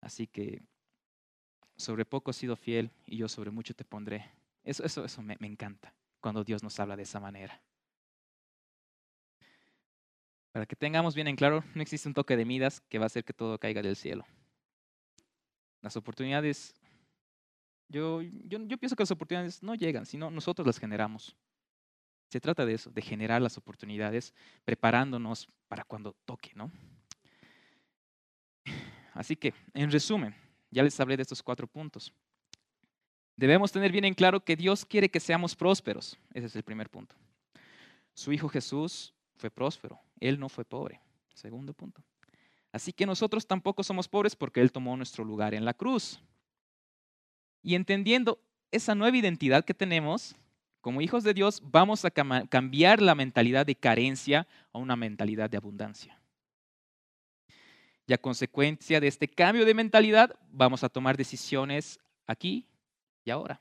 Así 0.01 0.27
que 0.27 0.63
sobre 1.77 2.05
poco 2.05 2.31
has 2.31 2.37
sido 2.37 2.57
fiel 2.57 2.91
y 3.07 3.17
yo 3.17 3.29
sobre 3.29 3.51
mucho 3.51 3.75
te 3.75 3.85
pondré. 3.85 4.31
Eso, 4.63 4.85
eso, 4.85 5.05
eso 5.05 5.23
me, 5.23 5.37
me 5.41 5.47
encanta 5.47 5.95
cuando 6.21 6.45
Dios 6.45 6.63
nos 6.63 6.79
habla 6.79 6.97
de 6.97 7.03
esa 7.03 7.19
manera. 7.19 7.61
Para 10.53 10.67
que 10.67 10.75
tengamos 10.75 11.15
bien 11.15 11.29
en 11.29 11.37
claro, 11.37 11.65
no 11.75 11.83
existe 11.83 12.09
un 12.09 12.15
toque 12.15 12.37
de 12.37 12.45
Midas 12.45 12.81
que 12.81 12.99
va 12.99 13.05
a 13.05 13.07
hacer 13.07 13.25
que 13.25 13.33
todo 13.33 13.59
caiga 13.59 13.83
del 13.83 13.97
cielo. 13.97 14.27
Las 15.81 15.97
oportunidades, 15.97 16.75
yo, 17.89 18.21
yo, 18.23 18.59
yo 18.67 18.79
pienso 18.79 18.97
que 18.97 19.03
las 19.03 19.11
oportunidades 19.11 19.63
no 19.63 19.75
llegan, 19.75 20.07
sino 20.07 20.31
nosotros 20.31 20.67
las 20.67 20.79
generamos. 20.79 21.37
Se 22.29 22.41
trata 22.41 22.65
de 22.65 22.75
eso, 22.75 22.91
de 22.91 23.03
generar 23.03 23.41
las 23.43 23.59
oportunidades, 23.59 24.35
preparándonos 24.65 25.49
para 25.69 25.85
cuando 25.85 26.15
toque, 26.25 26.53
¿no? 26.55 26.71
Así 29.15 29.37
que, 29.37 29.55
en 29.75 29.91
resumen, 29.91 30.35
ya 30.71 30.83
les 30.83 30.99
hablé 31.01 31.17
de 31.17 31.23
estos 31.23 31.43
cuatro 31.43 31.67
puntos. 31.67 32.13
Debemos 33.37 33.73
tener 33.73 33.91
bien 33.91 34.05
en 34.05 34.15
claro 34.15 34.45
que 34.45 34.55
Dios 34.55 34.85
quiere 34.85 35.11
que 35.11 35.19
seamos 35.19 35.57
prósperos. 35.57 36.19
Ese 36.35 36.47
es 36.47 36.57
el 36.57 36.63
primer 36.63 36.91
punto. 36.91 37.17
Su 38.15 38.33
Hijo 38.33 38.49
Jesús 38.49 39.15
fue 39.41 39.51
próspero. 39.51 39.99
Él 40.21 40.39
no 40.39 40.49
fue 40.49 40.65
pobre. 40.65 41.01
Segundo 41.35 41.73
punto. 41.73 42.05
Así 42.73 42.93
que 42.93 43.07
nosotros 43.07 43.47
tampoco 43.47 43.83
somos 43.83 44.07
pobres 44.07 44.37
porque 44.37 44.61
Él 44.61 44.71
tomó 44.71 44.97
nuestro 44.97 45.25
lugar 45.25 45.55
en 45.55 45.65
la 45.65 45.75
cruz. 45.75 46.23
Y 47.63 47.75
entendiendo 47.75 48.39
esa 48.71 48.95
nueva 48.95 49.17
identidad 49.17 49.65
que 49.65 49.75
tenemos, 49.75 50.37
como 50.81 51.01
hijos 51.01 51.25
de 51.25 51.35
Dios, 51.35 51.61
vamos 51.65 52.05
a 52.05 52.11
cambiar 52.11 53.03
la 53.03 53.15
mentalidad 53.15 53.67
de 53.67 53.75
carencia 53.75 54.47
a 54.73 54.79
una 54.79 54.97
mentalidad 54.97 55.51
de 55.51 55.57
abundancia. 55.57 56.19
Y 58.07 58.13
a 58.13 58.19
consecuencia 58.19 59.01
de 59.01 59.09
este 59.09 59.29
cambio 59.29 59.65
de 59.65 59.75
mentalidad, 59.75 60.37
vamos 60.51 60.85
a 60.85 60.89
tomar 60.89 61.17
decisiones 61.17 61.99
aquí 62.27 62.67
y 63.25 63.31
ahora. 63.31 63.61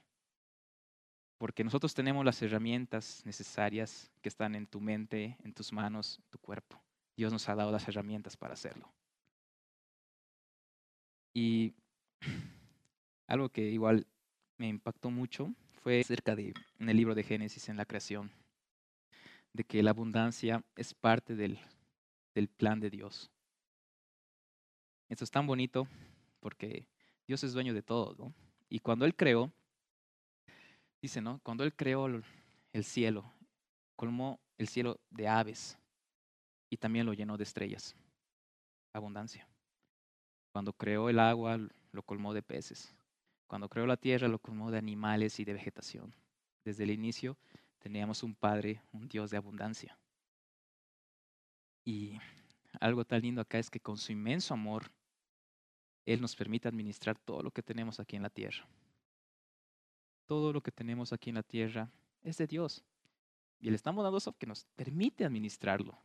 Porque 1.39 1.63
nosotros 1.63 1.95
tenemos 1.95 2.23
las 2.23 2.39
herramientas 2.43 3.21
necesarias 3.25 4.11
que 4.21 4.29
están 4.29 4.53
en 4.53 4.67
tu 4.67 4.79
mente, 4.79 5.37
en 5.43 5.53
tus 5.53 5.73
manos, 5.73 6.19
en 6.19 6.29
tu 6.29 6.37
cuerpo. 6.37 6.79
Dios 7.15 7.31
nos 7.31 7.49
ha 7.49 7.55
dado 7.55 7.71
las 7.71 7.87
herramientas 7.87 8.37
para 8.37 8.53
hacerlo. 8.53 8.93
Y 11.33 11.73
algo 13.27 13.49
que 13.49 13.61
igual 13.69 14.05
me 14.57 14.67
impactó 14.67 15.09
mucho 15.09 15.51
fue 15.81 16.01
acerca 16.01 16.35
de 16.35 16.53
en 16.77 16.89
el 16.89 16.97
libro 16.97 17.15
de 17.15 17.23
Génesis 17.23 17.69
en 17.69 17.77
la 17.77 17.85
creación, 17.85 18.29
de 19.53 19.63
que 19.63 19.81
la 19.81 19.91
abundancia 19.91 20.63
es 20.75 20.93
parte 20.93 21.35
del, 21.35 21.57
plan 22.57 22.79
de 22.79 22.89
Dios. 22.89 23.31
Esto 25.09 25.23
es 25.23 25.31
tan 25.31 25.47
bonito 25.47 25.87
porque 26.39 26.85
Dios 27.27 27.43
es 27.43 27.53
dueño 27.53 27.73
de 27.73 27.81
todo, 27.81 28.15
¿no? 28.17 28.33
Y 28.69 28.79
cuando 28.79 29.05
Él 29.05 29.15
creó, 29.15 29.51
dice, 31.01 31.21
¿no? 31.21 31.39
Cuando 31.43 31.63
Él 31.63 31.73
creó 31.75 32.07
el 32.07 32.83
cielo, 32.83 33.31
colmó 33.95 34.39
el 34.57 34.67
cielo 34.67 34.99
de 35.09 35.27
aves 35.27 35.77
y 36.69 36.77
también 36.77 37.05
lo 37.05 37.13
llenó 37.13 37.37
de 37.37 37.43
estrellas. 37.43 37.95
Abundancia. 38.93 39.47
Cuando 40.51 40.73
creó 40.73 41.09
el 41.09 41.19
agua, 41.19 41.59
lo 41.91 42.03
colmó 42.03 42.33
de 42.33 42.41
peces. 42.41 42.95
Cuando 43.47 43.69
creó 43.69 43.85
la 43.85 43.97
tierra, 43.97 44.27
lo 44.27 44.39
colmó 44.39 44.71
de 44.71 44.77
animales 44.77 45.39
y 45.39 45.45
de 45.45 45.53
vegetación. 45.53 46.13
Desde 46.63 46.83
el 46.83 46.91
inicio 46.91 47.37
teníamos 47.79 48.23
un 48.23 48.35
Padre, 48.35 48.81
un 48.91 49.07
Dios 49.07 49.31
de 49.31 49.37
abundancia. 49.37 49.97
Y 51.85 52.19
algo 52.79 53.05
tan 53.05 53.21
lindo 53.21 53.41
acá 53.41 53.57
es 53.57 53.69
que 53.69 53.79
con 53.79 53.97
su 53.97 54.11
inmenso 54.11 54.53
amor, 54.53 54.91
Él 56.05 56.21
nos 56.21 56.35
permite 56.35 56.67
administrar 56.67 57.17
todo 57.17 57.41
lo 57.41 57.51
que 57.51 57.63
tenemos 57.63 57.99
aquí 57.99 58.15
en 58.15 58.23
la 58.23 58.29
tierra 58.29 58.67
todo 60.29 60.53
lo 60.53 60.61
que 60.61 60.71
tenemos 60.71 61.11
aquí 61.11 61.31
en 61.31 61.37
la 61.37 61.43
tierra 61.43 61.91
es 62.21 62.37
de 62.37 62.45
Dios. 62.45 62.83
Y 63.59 63.71
le 63.71 63.75
estamos 63.75 64.03
dando 64.03 64.19
eso 64.19 64.31
que 64.37 64.45
nos 64.45 64.63
permite 64.75 65.25
administrarlo. 65.25 65.99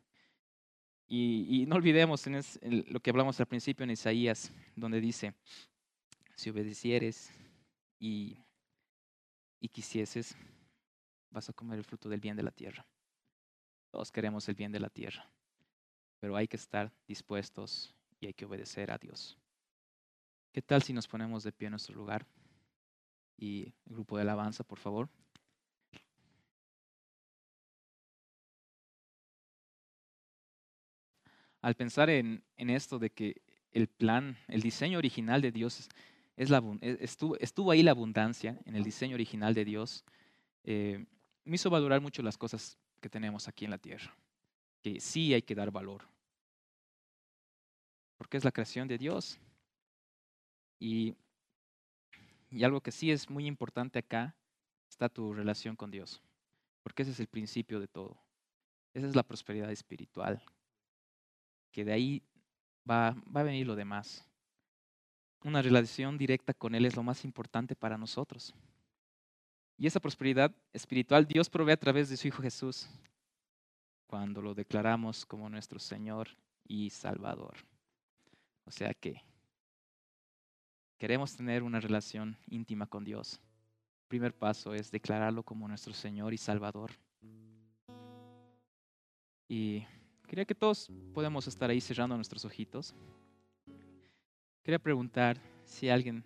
Y, 1.06 1.66
no 1.68 1.76
olvidemos 1.76 2.26
en, 2.26 2.42
lo 2.88 3.00
que 3.00 3.10
hablamos 3.10 3.38
al 3.38 3.46
principio 3.46 3.84
en 3.84 3.90
Isaías, 3.90 4.50
donde 4.76 4.98
dice, 4.98 5.34
si 6.37 6.48
obedecieres 6.48 7.30
y, 7.98 8.38
y 9.60 9.68
quisieses, 9.68 10.34
vas 11.28 11.50
a 11.50 11.52
comer 11.52 11.76
el 11.76 11.84
fruto 11.84 12.08
del 12.08 12.20
bien 12.20 12.34
de 12.34 12.44
la 12.44 12.50
tierra. 12.50 12.87
Todos 13.90 14.10
queremos 14.10 14.48
el 14.48 14.54
bien 14.54 14.72
de 14.72 14.80
la 14.80 14.88
tierra, 14.88 15.30
pero 16.18 16.34
hay 16.34 16.48
que 16.48 16.56
estar 16.56 16.90
dispuestos 17.06 17.94
y 18.20 18.26
hay 18.28 18.32
que 18.32 18.46
obedecer 18.46 18.90
a 18.90 18.96
Dios. 18.96 19.36
¿Qué 20.51 20.62
tal 20.62 20.82
si 20.82 20.94
nos 20.94 21.07
ponemos 21.07 21.44
de 21.44 21.53
pie 21.53 21.66
en 21.66 21.72
nuestro 21.72 21.94
lugar? 21.94 22.26
Y 23.37 23.72
el 23.87 23.95
grupo 23.95 24.16
de 24.16 24.22
alabanza, 24.22 24.64
por 24.64 24.78
favor. 24.78 25.09
Al 31.61 31.74
pensar 31.74 32.11
en, 32.11 32.45
esto 32.59 32.99
de 32.99 33.11
que 33.11 33.41
el 33.72 33.89
plan, 33.89 34.37
el 34.49 34.61
diseño 34.61 34.99
original 34.99 35.41
de 35.41 35.51
Dios 35.51 35.89
es 36.37 36.51
la, 36.51 36.62
e, 36.82 36.99
estuvo, 37.01 37.39
estuvo, 37.39 37.70
ahí 37.70 37.82
la 37.82 37.93
abundancia 37.93 38.61
en 38.66 38.76
el 38.76 38.85
diseño 38.85 39.14
original 39.14 39.55
de 39.55 39.64
Dios, 39.64 40.05
eh, 40.64 41.07
me 41.45 41.55
hizo 41.55 41.70
valorar 41.70 42.03
mucho 42.03 42.22
las 42.22 42.37
cosas 42.37 42.76
que 43.01 43.09
tenemos 43.09 43.49
aquí 43.49 43.64
en 43.64 43.70
la 43.70 43.78
tierra, 43.78 44.14
que 44.82 45.01
sí 45.01 45.32
hay 45.32 45.41
que 45.41 45.55
dar 45.55 45.70
valor, 45.70 46.07
porque 48.18 48.37
es 48.37 48.45
la 48.45 48.53
creación 48.53 48.87
de 48.87 48.99
Dios. 48.99 49.39
Y 50.78 51.14
y 52.55 52.62
algo 52.62 52.80
que 52.80 52.92
sí 52.92 53.11
es 53.11 53.28
muy 53.28 53.46
importante 53.46 53.98
acá 53.98 54.36
está 54.88 55.09
tu 55.09 55.34
relación 55.34 55.74
con 55.74 55.90
Dios, 55.90 56.22
porque 56.82 57.02
ese 57.02 57.11
es 57.11 57.18
el 57.18 57.26
principio 57.26 57.80
de 57.80 57.88
todo. 57.88 58.16
Esa 58.92 59.09
es 59.09 59.16
la 59.16 59.24
prosperidad 59.24 59.72
espiritual, 59.72 60.40
que 61.72 61.84
de 61.84 61.92
ahí 61.92 62.22
va, 62.88 63.16
va 63.34 63.40
a 63.40 63.44
venir 63.44 63.66
lo 63.66 63.74
demás. 63.74 64.24
una 65.42 65.61
relación 65.61 66.16
directa 66.16 66.55
con 66.55 66.74
Él 66.74 66.86
es 66.86 66.96
lo 66.96 67.02
más 67.02 67.24
importante 67.24 67.74
para 67.76 67.98
nosotros. 67.98 68.55
Y 69.76 69.86
esa 69.86 70.00
prosperidad 70.00 70.55
espiritual 70.72 71.26
Dios 71.26 71.50
provee 71.50 71.72
a 71.72 71.76
través 71.76 72.09
de 72.09 72.16
su 72.16 72.28
Hijo 72.28 72.40
Jesús, 72.40 72.88
cuando 74.07 74.40
lo 74.40 74.55
declaramos 74.55 75.26
como 75.26 75.50
nuestro 75.50 75.80
Señor 75.80 76.28
y 76.64 76.88
Salvador. 76.90 77.57
O 78.64 78.70
sea 78.70 78.94
que 78.94 79.22
queremos 80.99 81.36
tener 81.36 81.62
una 81.62 81.80
relación 81.80 82.36
íntima 82.47 82.86
con 82.86 83.05
Dios. 83.05 83.40
El 84.03 84.09
primer 84.09 84.34
paso 84.34 84.74
es 84.74 84.90
declararlo 84.90 85.42
como 85.42 85.68
nuestro 85.68 85.92
Señor 85.92 86.32
y 86.32 86.38
Salvador. 86.38 86.92
Y 89.49 89.84
quería 90.26 90.45
que 90.45 90.55
todos 90.55 90.90
podemos 91.12 91.47
estar 91.47 91.70
ahí 91.70 91.80
cerrando 91.80 92.16
nuestros 92.16 92.45
ojitos. 92.45 92.95
Quería 94.62 94.78
preguntar 94.78 95.38
si 95.64 95.88
alguien 95.88 96.24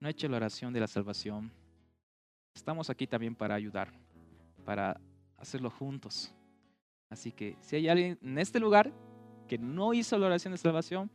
no 0.00 0.08
ha 0.08 0.10
hecho 0.10 0.28
la 0.28 0.36
oración 0.36 0.72
de 0.72 0.80
la 0.80 0.86
salvación. 0.86 1.50
Estamos 2.54 2.90
aquí 2.90 3.06
también 3.06 3.34
para 3.34 3.54
ayudar, 3.54 3.92
para 4.64 5.00
hacerlo 5.38 5.70
juntos. 5.70 6.34
Así 7.08 7.32
que 7.32 7.56
si 7.60 7.76
hay 7.76 7.88
alguien 7.88 8.18
en 8.22 8.38
este 8.38 8.60
lugar 8.60 8.92
que 9.48 9.58
no 9.58 9.94
hizo 9.94 10.18
la 10.18 10.26
oración 10.26 10.52
de 10.52 10.58
salvación, 10.58 11.10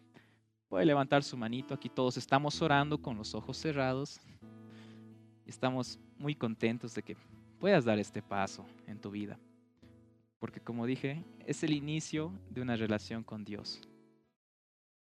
puede 0.69 0.85
levantar 0.85 1.23
su 1.23 1.35
manito. 1.35 1.73
Aquí 1.73 1.89
todos 1.89 2.15
estamos 2.15 2.61
orando 2.61 3.01
con 3.01 3.17
los 3.17 3.33
ojos 3.33 3.57
cerrados. 3.57 4.21
Estamos 5.45 5.99
muy 6.17 6.35
contentos 6.35 6.93
de 6.93 7.01
que 7.01 7.17
puedas 7.59 7.83
dar 7.83 7.97
este 7.97 8.21
paso 8.21 8.65
en 8.85 9.01
tu 9.01 9.09
vida. 9.09 9.37
Porque 10.37 10.61
como 10.61 10.85
dije, 10.85 11.25
es 11.45 11.63
el 11.63 11.73
inicio 11.73 12.31
de 12.51 12.61
una 12.61 12.75
relación 12.75 13.23
con 13.23 13.43
Dios. 13.43 13.81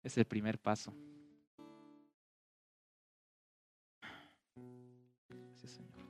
Es 0.02 0.16
el 0.16 0.24
primer 0.24 0.58
paso. 0.58 0.94
Gracias, 5.28 5.72
Señor. 5.72 6.06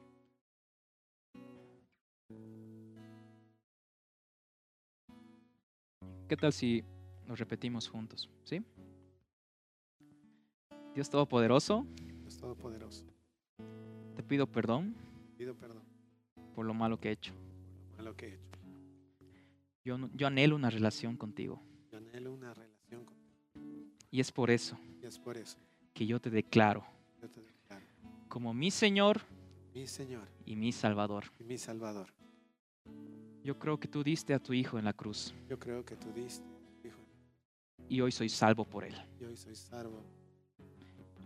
¿Qué 6.28 6.36
tal 6.36 6.52
si 6.52 6.84
nos 7.26 7.38
repetimos 7.38 7.88
juntos? 7.88 8.30
¿Sí? 8.44 8.62
Dios 10.96 11.10
Todopoderoso, 11.10 11.86
Dios 12.22 12.38
Todopoderoso, 12.38 13.04
te 14.16 14.22
pido 14.22 14.46
perdón 14.46 14.94
pido 15.36 15.54
perdón 15.54 15.82
por 16.54 16.64
lo 16.64 16.72
malo 16.72 16.98
que 16.98 17.10
he 17.10 17.12
hecho. 17.12 17.32
por 17.90 17.98
lo 17.98 18.04
malo 18.04 18.16
que 18.16 18.26
he 18.28 18.32
hecho. 18.32 18.40
Yo, 19.84 19.98
yo 20.14 20.26
anhelo 20.26 20.56
una 20.56 20.70
relación 20.70 21.18
contigo. 21.18 21.60
Yo 21.92 21.98
anhelo 21.98 22.32
una 22.32 22.54
relación 22.54 23.04
contigo 23.04 23.92
Y 24.10 24.20
es 24.20 24.32
por 24.32 24.50
eso 24.50 24.78
y 25.02 25.04
es 25.06 25.18
por 25.18 25.36
eso 25.36 25.58
que 25.92 26.06
yo 26.06 26.18
te 26.18 26.30
declaro 26.30 26.82
yo 27.20 27.28
te 27.28 27.42
declaro 27.42 27.84
como 28.28 28.54
mi 28.54 28.70
Señor 28.70 29.20
mi 29.74 29.86
Señor 29.86 30.26
y 30.46 30.56
mi 30.56 30.72
Salvador. 30.72 31.24
y 31.38 31.44
mi 31.44 31.58
Salvador. 31.58 32.08
Yo 33.44 33.58
creo 33.58 33.78
que 33.78 33.86
tú 33.86 34.02
diste 34.02 34.32
a 34.32 34.38
tu 34.38 34.54
Hijo 34.54 34.78
en 34.78 34.86
la 34.86 34.94
cruz 34.94 35.34
Yo 35.48 35.58
creo 35.58 35.84
que 35.84 35.94
tú 35.96 36.10
diste, 36.12 36.46
Hijo, 36.82 36.98
y 37.86 38.00
hoy 38.00 38.10
soy 38.12 38.30
salvo 38.30 38.64
por 38.64 38.82
Él. 38.84 38.94
y 39.20 39.24
hoy 39.24 39.36
soy 39.36 39.54
salvo. 39.54 40.02